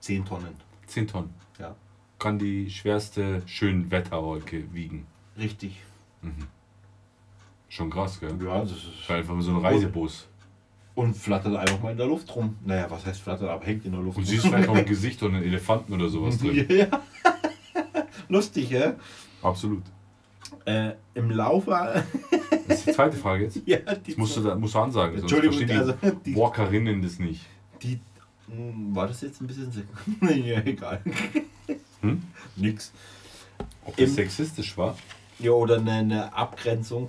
[0.00, 0.54] 10 Tonnen.
[0.86, 1.34] 10 Tonnen.
[1.58, 1.74] Ja.
[2.18, 5.06] Kann die schwerste Schönwetterwolke wiegen.
[5.36, 5.80] Richtig.
[7.68, 8.34] Schon krass, gell?
[8.42, 9.10] Ja, das ist.
[9.10, 10.28] einfach so ein Reisebus.
[10.94, 12.56] Und flattert einfach mal in der Luft rum.
[12.64, 15.22] Naja, was heißt flattert, aber hängt in der Luft Und siehst vielleicht noch ein Gesicht
[15.22, 16.66] und einen Elefanten oder sowas drin.
[16.70, 16.86] ja.
[18.28, 18.94] Lustig, ja?
[19.42, 19.82] Absolut.
[20.64, 22.04] Äh, Im Laufe.
[22.68, 23.60] Das ist die zweite Frage jetzt.
[23.66, 25.18] ja, die Das musst du, musst du ansagen.
[25.18, 27.42] sonst Entschuldigung, verstehen also die Walkerinnen das nicht.
[27.82, 28.00] die.
[28.48, 29.72] Hm, War das jetzt ein bisschen.
[29.72, 29.84] se-
[30.34, 31.00] ja, egal.
[32.00, 32.22] Hm?
[32.54, 32.92] Nix.
[33.84, 34.96] Ob das Im- sexistisch war?
[35.38, 37.08] Ja, oder eine, eine Abgrenzung.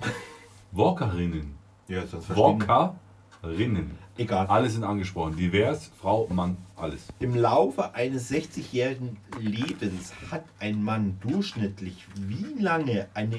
[0.72, 1.54] Walkerinnen.
[1.88, 3.98] Ja, sonst verstehen Walkerinnen.
[4.18, 4.46] Egal.
[4.48, 5.36] Alle sind angesprochen.
[5.36, 7.06] Divers, Frau, Mann, alles.
[7.20, 13.38] Im Laufe eines 60-jährigen Lebens hat ein Mann durchschnittlich wie lange eine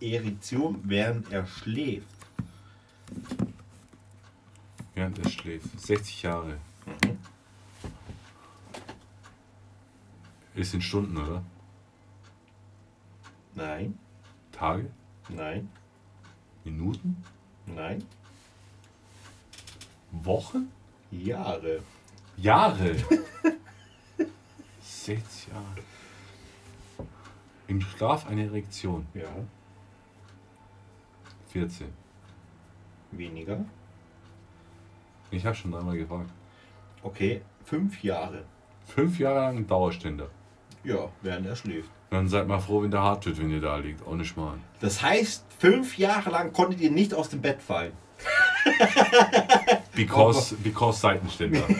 [0.00, 2.08] Erektion, während er schläft?
[4.94, 5.80] Während er schläft.
[5.80, 6.56] 60 Jahre.
[10.56, 11.44] Ist in Stunden, oder?
[13.54, 13.96] Nein,
[14.50, 14.90] Tage?
[15.28, 15.68] nein,
[16.64, 17.22] Minuten?
[17.66, 18.02] nein.
[20.12, 20.70] Wochen?
[21.10, 21.82] Jahre.
[22.36, 22.96] Jahre?
[24.80, 25.64] 60 Jahre.
[27.68, 29.06] Im Schlaf eine Erektion.
[29.14, 29.28] Ja,
[31.48, 31.88] 14.
[33.12, 33.64] weniger.
[35.30, 36.30] Ich habe schon dreimal gefragt.
[37.02, 38.44] Okay, fünf Jahre.
[38.86, 40.28] Fünf Jahre lang Dauerständer.
[40.82, 41.90] Ja, während er schläft.
[42.10, 44.04] Dann seid mal froh, wenn der hart wird, wenn ihr da liegt.
[44.06, 44.60] Ohne Schmarrn.
[44.80, 47.92] Das heißt, fünf Jahre lang konntet ihr nicht aus dem Bett fallen.
[49.94, 51.62] Because, because Seitenständer.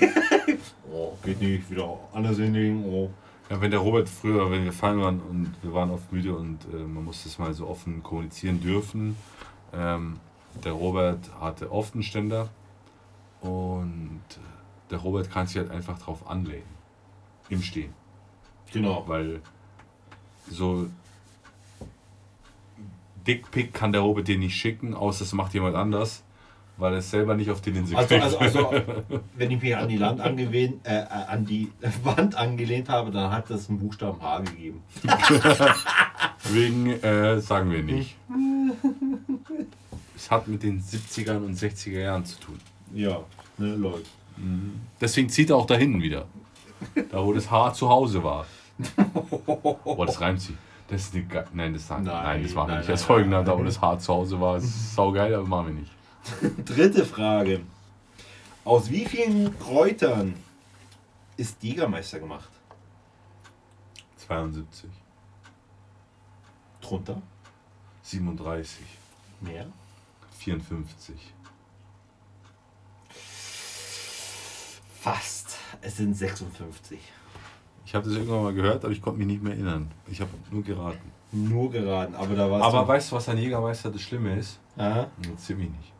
[0.92, 2.84] Oh, geht nicht, wieder anders hinlegen.
[2.84, 3.10] Oh.
[3.48, 6.58] Ja, wenn der Robert früher, wenn wir fallen waren und wir waren oft müde und
[6.72, 9.16] äh, man musste es mal so offen kommunizieren dürfen.
[9.72, 10.18] Ähm,
[10.64, 12.48] der Robert hatte oft einen Ständer
[13.40, 16.80] und äh, der Robert kann sich halt einfach drauf anlehnen.
[17.48, 17.94] Im Stehen.
[18.72, 19.04] Genau.
[19.06, 19.40] Weil
[20.48, 20.88] so
[23.26, 26.22] Dickpick kann der Robert dir nicht schicken, außer es macht jemand anders,
[26.80, 28.22] weil er es selber nicht auf die Linse Also, kriegt.
[28.24, 28.72] also, also,
[29.36, 31.70] wenn ich mich an die, Land angelehnt, äh, äh, an die
[32.04, 34.82] Wand angelehnt habe, dann hat das einen Buchstaben H gegeben.
[36.50, 38.16] Wegen, äh, sagen wir nicht.
[40.16, 42.58] es hat mit den 70ern und 60er Jahren zu tun.
[42.94, 43.20] Ja,
[43.58, 44.06] ne, Leute.
[45.00, 46.24] Deswegen zieht er auch da hinten wieder.
[47.10, 48.46] Da, wo das Haar zu Hause war.
[49.84, 50.56] Boah, das reimt sich.
[50.88, 52.88] Das ist eine Ge nein, das, nein, Nein, das machen wir nicht.
[52.88, 55.92] Das folgende, da wo das Haar zu Hause war, ist saugeil, aber machen wir nicht.
[56.64, 57.60] Dritte Frage.
[58.64, 60.34] Aus wie vielen Kräutern
[61.36, 62.50] ist Jägermeister gemacht?
[64.18, 64.90] 72,
[66.80, 67.20] Drunter?
[68.02, 68.84] 37,
[69.40, 69.66] Mehr?
[70.38, 71.16] 54.
[75.00, 75.56] Fast.
[75.80, 76.98] Es sind 56.
[77.86, 79.90] Ich habe das irgendwann mal gehört, aber ich konnte mich nicht mehr erinnern.
[80.06, 81.10] Ich habe nur geraten.
[81.32, 84.58] Nur geraten, aber da war Aber weißt du, was an Jägermeister das Schlimme ist?
[84.76, 85.08] Aha.
[85.18, 85.92] Mich nicht.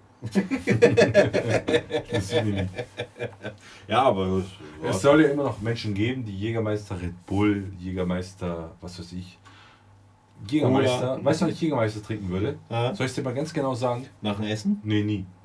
[3.88, 4.42] Ja, aber
[4.84, 9.38] Es soll ja immer noch Menschen geben, die Jägermeister Red Bull, Jägermeister, was weiß ich.
[10.48, 11.16] Jägermeister.
[11.16, 11.24] Cola.
[11.24, 12.58] Weißt du, was ich Jägermeister trinken würde?
[12.68, 12.94] Aha.
[12.94, 14.06] Soll ich dir mal ganz genau sagen?
[14.22, 14.80] nach dem Essen?
[14.82, 15.26] Nee, nie.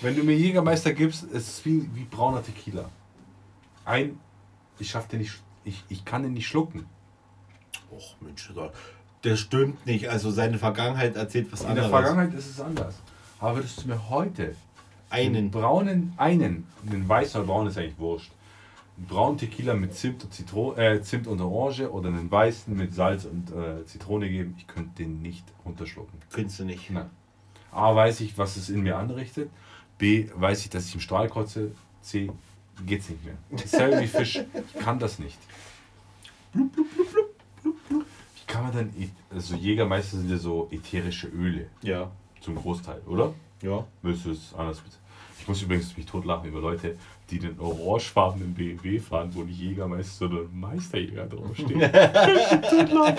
[0.00, 2.90] Wenn du mir Jägermeister gibst, es ist wie, wie brauner Tequila.
[3.84, 4.18] Ein,
[4.78, 6.86] ich schaff den nicht, ich, ich kann den nicht schlucken.
[7.90, 8.50] Och, Mensch,
[9.24, 10.08] der stimmt nicht.
[10.08, 11.90] Also seine Vergangenheit erzählt was In anderes.
[11.90, 12.94] der Vergangenheit ist es anders.
[13.40, 14.54] Aber würdest du mir heute
[15.10, 15.50] einen Einen.
[15.50, 18.32] braunen, einen, den weißen oder braunen ist eigentlich wurscht,
[18.96, 22.94] einen braunen Tequila mit Zimt und, Zitro äh, Zimt und Orange oder einen weißen mit
[22.94, 26.18] Salz und äh, Zitrone geben, ich könnte den nicht runterschlucken.
[26.28, 26.90] Findest du nicht.
[26.90, 27.10] Nein.
[27.72, 29.50] A, weiß ich, was es in mir anrichtet.
[29.98, 31.72] B, weiß ich, dass ich im Strahl kotze.
[32.02, 32.30] C,
[32.86, 33.34] geht's nicht mehr.
[33.50, 34.42] Dasselbe wie Fisch.
[34.74, 35.38] Ich kann das nicht.
[36.54, 36.60] Ich
[38.52, 38.90] kann man dann,
[39.30, 42.10] also Jägermeister sind ja so ätherische Öle Ja.
[42.40, 43.32] zum Großteil, oder?
[43.62, 43.84] Ja.
[44.02, 44.96] Du es anders bitte?
[45.40, 46.96] Ich muss übrigens mich totlachen über Leute,
[47.30, 51.68] die den orangefarbenen BMW fahren, wo nicht Jägermeister, sondern Meisterjäger draufsteht.
[52.70, 53.16] totlachen.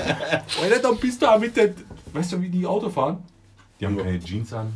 [0.61, 1.73] Alter, dann bist du mit der.
[2.13, 3.23] Weißt du, wie die Auto fahren?
[3.79, 4.03] Die haben Ja.
[4.03, 4.71] keine Jeans an,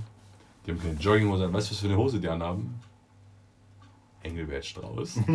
[0.66, 1.54] die haben keine Jogginghose an.
[1.54, 2.80] Weißt du, was für eine Hose die anhaben?
[4.24, 5.20] Engelbert Strauß.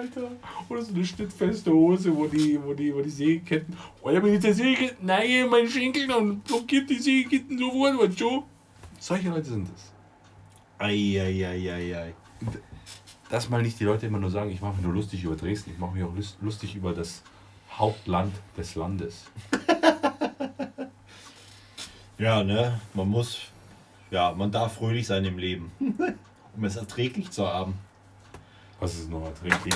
[0.00, 0.30] Alter.
[0.68, 3.76] Oder so eine schnittfeste Hose, wo die, wo die, wo die Sägeketten.
[4.02, 8.18] Oder wenn ich der Sägeketten neige in meinen Schenkel, dann blockiert die Sägeketten sofort, was
[8.18, 8.42] schon?
[8.98, 9.92] Solche Leute sind es.
[10.78, 12.14] Eieieiei.
[13.28, 15.70] Dass mal nicht die Leute immer nur sagen, ich mache mich nur lustig über Dresden,
[15.72, 17.22] ich mache mich auch lust- lustig über das
[17.72, 19.24] Hauptland des Landes.
[22.18, 22.78] Ja, ne?
[22.92, 23.38] Man muss.
[24.10, 25.72] Ja, man darf fröhlich sein im Leben.
[26.56, 27.74] um es erträglich zu haben.
[28.80, 29.74] Was ist noch erträglich?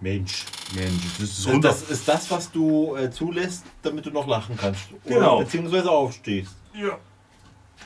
[0.00, 0.46] Mensch.
[0.74, 4.56] Mensch, das ist Das, das ist das, was du äh, zulässt, damit du noch lachen
[4.56, 4.88] kannst.
[5.04, 5.38] Oder Genau.
[5.40, 6.54] Beziehungsweise aufstehst.
[6.74, 6.98] Ja.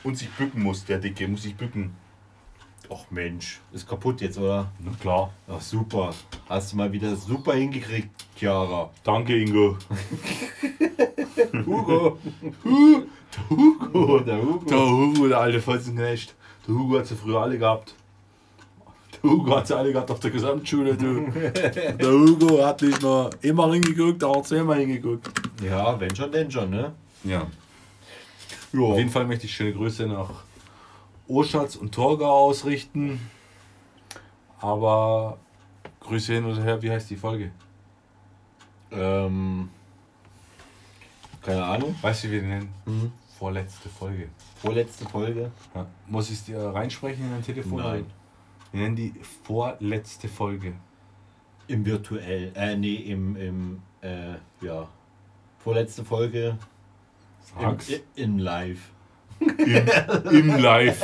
[0.03, 1.95] Und sich bücken muss, der Dicke, muss sich bücken.
[2.89, 4.71] Ach Mensch, ist kaputt jetzt, oder?
[4.79, 5.33] Na klar.
[5.47, 6.13] Ach super.
[6.47, 8.91] Hast du mal wieder super hingekriegt, Chiara.
[9.03, 9.77] Danke, Ingo.
[11.65, 12.19] Hugo.
[13.49, 14.19] Hugo.
[14.19, 14.65] Der Hugo.
[14.69, 16.35] Der Hugo, der alte Fotzenknecht.
[16.67, 17.95] Der Hugo hat sie früher alle gehabt.
[19.25, 21.31] Der Hugo hat sie alle gehabt auf der Gesamtschule, du.
[21.99, 25.27] Der Hugo hat nicht nur immer hingeguckt, er hat zehnmal hingeguckt.
[25.63, 26.91] Ja, wenn schon, denn schon, ne?
[27.23, 27.41] Ja.
[27.41, 27.47] Auf
[28.73, 28.95] Ja.
[28.97, 30.29] jeden Fall möchte ich schöne Grüße nach
[31.27, 33.19] Oschatz und Torgau ausrichten.
[34.59, 35.37] Aber
[36.01, 37.51] Grüße hin und her, wie heißt die Folge?
[38.91, 39.69] Ähm,
[41.41, 41.95] keine Ahnung.
[42.01, 42.69] Weißt du, wie wir die nennen?
[42.85, 43.11] Mhm.
[43.39, 44.29] Vorletzte Folge.
[44.61, 45.51] Vorletzte Folge.
[45.73, 45.85] Ja.
[46.07, 47.81] Muss ich es dir reinsprechen in dein Telefon?
[47.81, 48.05] Nein.
[48.75, 49.13] Wir nennen die
[49.43, 50.73] vorletzte Folge.
[51.67, 54.89] Im virtuell, äh, nee, im, im, äh, ja.
[55.59, 56.57] Vorletzte Folge
[57.57, 57.87] Sag's.
[57.87, 58.91] im, in live.
[59.39, 59.87] Im,
[60.29, 61.01] Im Live.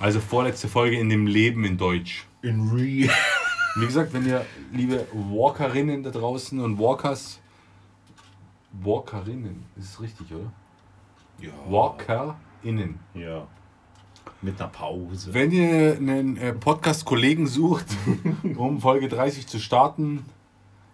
[0.00, 2.26] Also vorletzte Folge in dem Leben in Deutsch.
[2.40, 3.14] In real.
[3.76, 7.40] Wie gesagt, wenn ihr, liebe Walkerinnen da draußen und Walkers,
[8.72, 10.50] Walkerinnen, ist es richtig, oder?
[11.40, 11.52] Ja.
[11.68, 12.98] WalkerInnen.
[13.12, 13.46] Ja.
[14.40, 15.32] Mit einer Pause.
[15.32, 17.86] Wenn ihr einen äh, Podcast-Kollegen sucht,
[18.56, 20.24] um Folge 30 zu starten,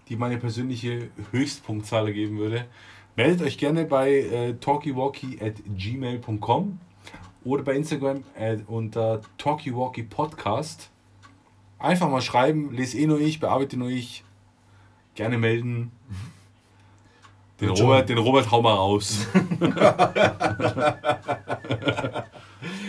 [0.09, 2.67] die meine persönliche Höchstpunktzahl ergeben würde,
[3.17, 6.79] meldet euch gerne bei äh, at gmail.com
[7.45, 10.91] oder bei Instagram äh, unter talkywalkie podcast.
[11.79, 14.25] Einfach mal schreiben, lese eh nur ich, bearbeite nur ich.
[15.15, 15.91] Gerne melden.
[17.61, 17.71] Den.
[17.71, 19.27] Robert, den Robert hau mal raus.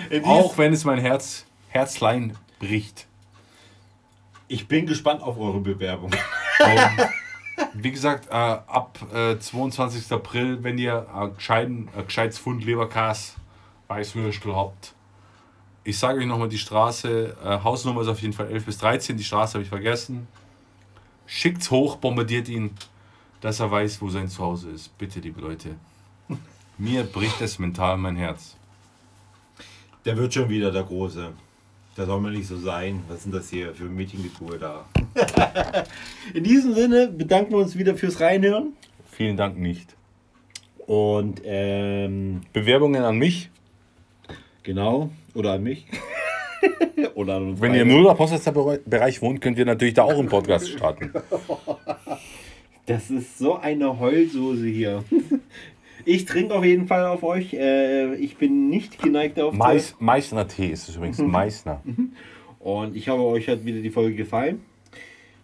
[0.10, 3.06] In Auch wenn es mein Herz, Herzlein bricht.
[4.48, 6.12] Ich bin gespannt auf eure Bewerbung.
[6.12, 7.10] Und
[7.74, 10.12] wie gesagt, äh, ab äh, 22.
[10.12, 13.36] April, wenn ihr ein gescheiten, ein gescheites Pfund Leberkas,
[13.88, 14.94] Weißwürstel habt.
[15.84, 19.16] Ich sage euch nochmal die Straße, äh, Hausnummer ist auf jeden Fall 11 bis 13,
[19.16, 20.28] die Straße habe ich vergessen.
[21.28, 22.72] Schickt's hoch, bombardiert ihn,
[23.42, 24.98] dass er weiß, wo sein Zuhause ist.
[24.98, 25.76] Bitte, liebe Leute.
[26.80, 28.59] Mir bricht es mental mein Herz.
[30.06, 31.34] Der wird schon wieder der Große.
[31.98, 33.04] Der soll mir nicht so sein.
[33.08, 34.86] Was ist denn das hier für Mädchengetue da?
[36.34, 38.74] In diesem Sinne bedanken wir uns wieder fürs Reinhören.
[39.12, 39.96] Vielen Dank nicht.
[40.88, 43.50] Und ähm, Bewerbungen an mich.
[44.64, 45.86] genau, oder an mich.
[47.16, 48.00] oder an uns Wenn ihr im beide.
[48.02, 51.12] Nuller Postleitzahlbereich wohnt, könnt ihr natürlich da auch einen Podcast starten.
[52.86, 55.04] Das ist so eine Heulsoße hier.
[56.10, 57.54] Ich trinke auf jeden Fall auf euch.
[57.54, 61.20] Äh, ich bin nicht geneigt auf Mais, Meißner Tee ist es übrigens.
[61.20, 61.84] Meißner.
[62.58, 64.64] Und ich hoffe, euch hat wieder die Folge gefallen.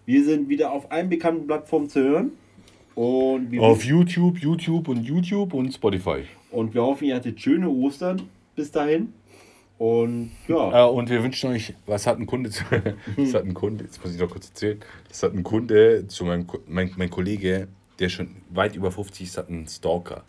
[0.08, 2.32] Wir sind wieder auf allen bekannten Plattformen zu hören.
[2.96, 6.24] Und Auf YouTube, YouTube und YouTube und Spotify.
[6.50, 8.24] und wir hoffen, ihr hattet schöne Ostern
[8.56, 9.14] bis dahin.
[9.78, 12.64] Und ja, Äh, und wir wünschen euch, was hat ein Kunde zu.
[13.18, 14.80] das hat ein Kunde, jetzt muss ich noch kurz erzählen.
[15.10, 17.68] Das hat ein Kunde zu meinem mein, mein Kollege,
[18.00, 20.24] der schon weit über 50 ist, hat einen Stalker.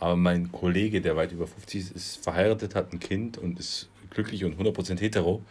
[0.00, 3.88] Aber mein Kollege, der weit über 50 ist, ist verheiratet, hat ein Kind und ist
[4.10, 5.42] glücklich und 100% hetero.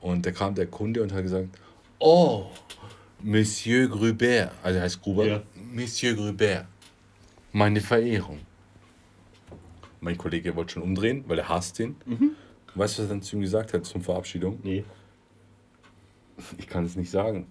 [0.00, 1.48] Und da kam der Kunde und hat gesagt:
[1.98, 2.46] Oh,
[3.22, 5.42] Monsieur Grubert, also heißt Gruber, Ja.
[5.72, 6.66] Monsieur Grubert,
[7.52, 8.40] meine Verehrung.
[10.00, 11.96] Mein Kollege wollte schon umdrehen, weil er hasst ihn.
[12.06, 14.60] Weißt du, was er dann zu ihm gesagt hat zum Verabschiedung?
[14.62, 14.84] nee.
[16.56, 17.48] Ich kann es nicht sagen.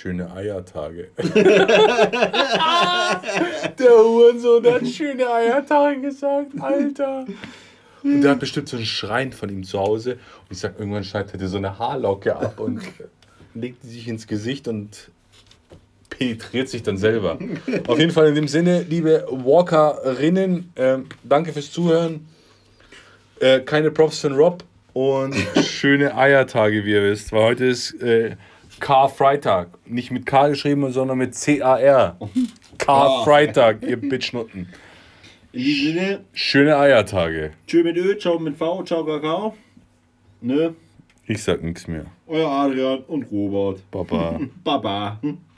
[0.00, 1.08] Schöne Eiertage.
[3.78, 7.24] Der Hurensohn hat schöne Eiertage gesagt, Alter.
[8.02, 10.14] Und der hat bestimmt so einen Schrein von ihm zu Hause.
[10.14, 12.82] Und ich sag, irgendwann schneidet er dir so eine Haarlocke ab und
[13.54, 15.10] legt die sich ins Gesicht und
[16.10, 17.38] penetriert sich dann selber.
[17.86, 22.26] Auf jeden Fall in dem Sinne, liebe Walkerinnen, ähm, danke fürs Zuhören.
[23.38, 27.32] Äh, keine Props den Rob und schöne Eiertage, wie ihr wisst.
[27.32, 28.36] Weil heute ist äh,
[28.84, 29.68] Car-Freitag.
[29.86, 32.18] Nicht mit K geschrieben, sondern mit C-A-R.
[32.78, 34.68] Car-Freitag, ihr Bitchnutten.
[35.52, 37.52] In diesem Sinne, Schöne Eiertage.
[37.66, 39.54] tschö mit Ö, ciao mit V, ciao Kakao.
[40.42, 40.74] Ne?
[41.26, 42.04] Ich sag nichts mehr.
[42.26, 43.80] Euer Adrian und Robert.
[43.90, 44.38] Papa.
[44.62, 45.18] Baba.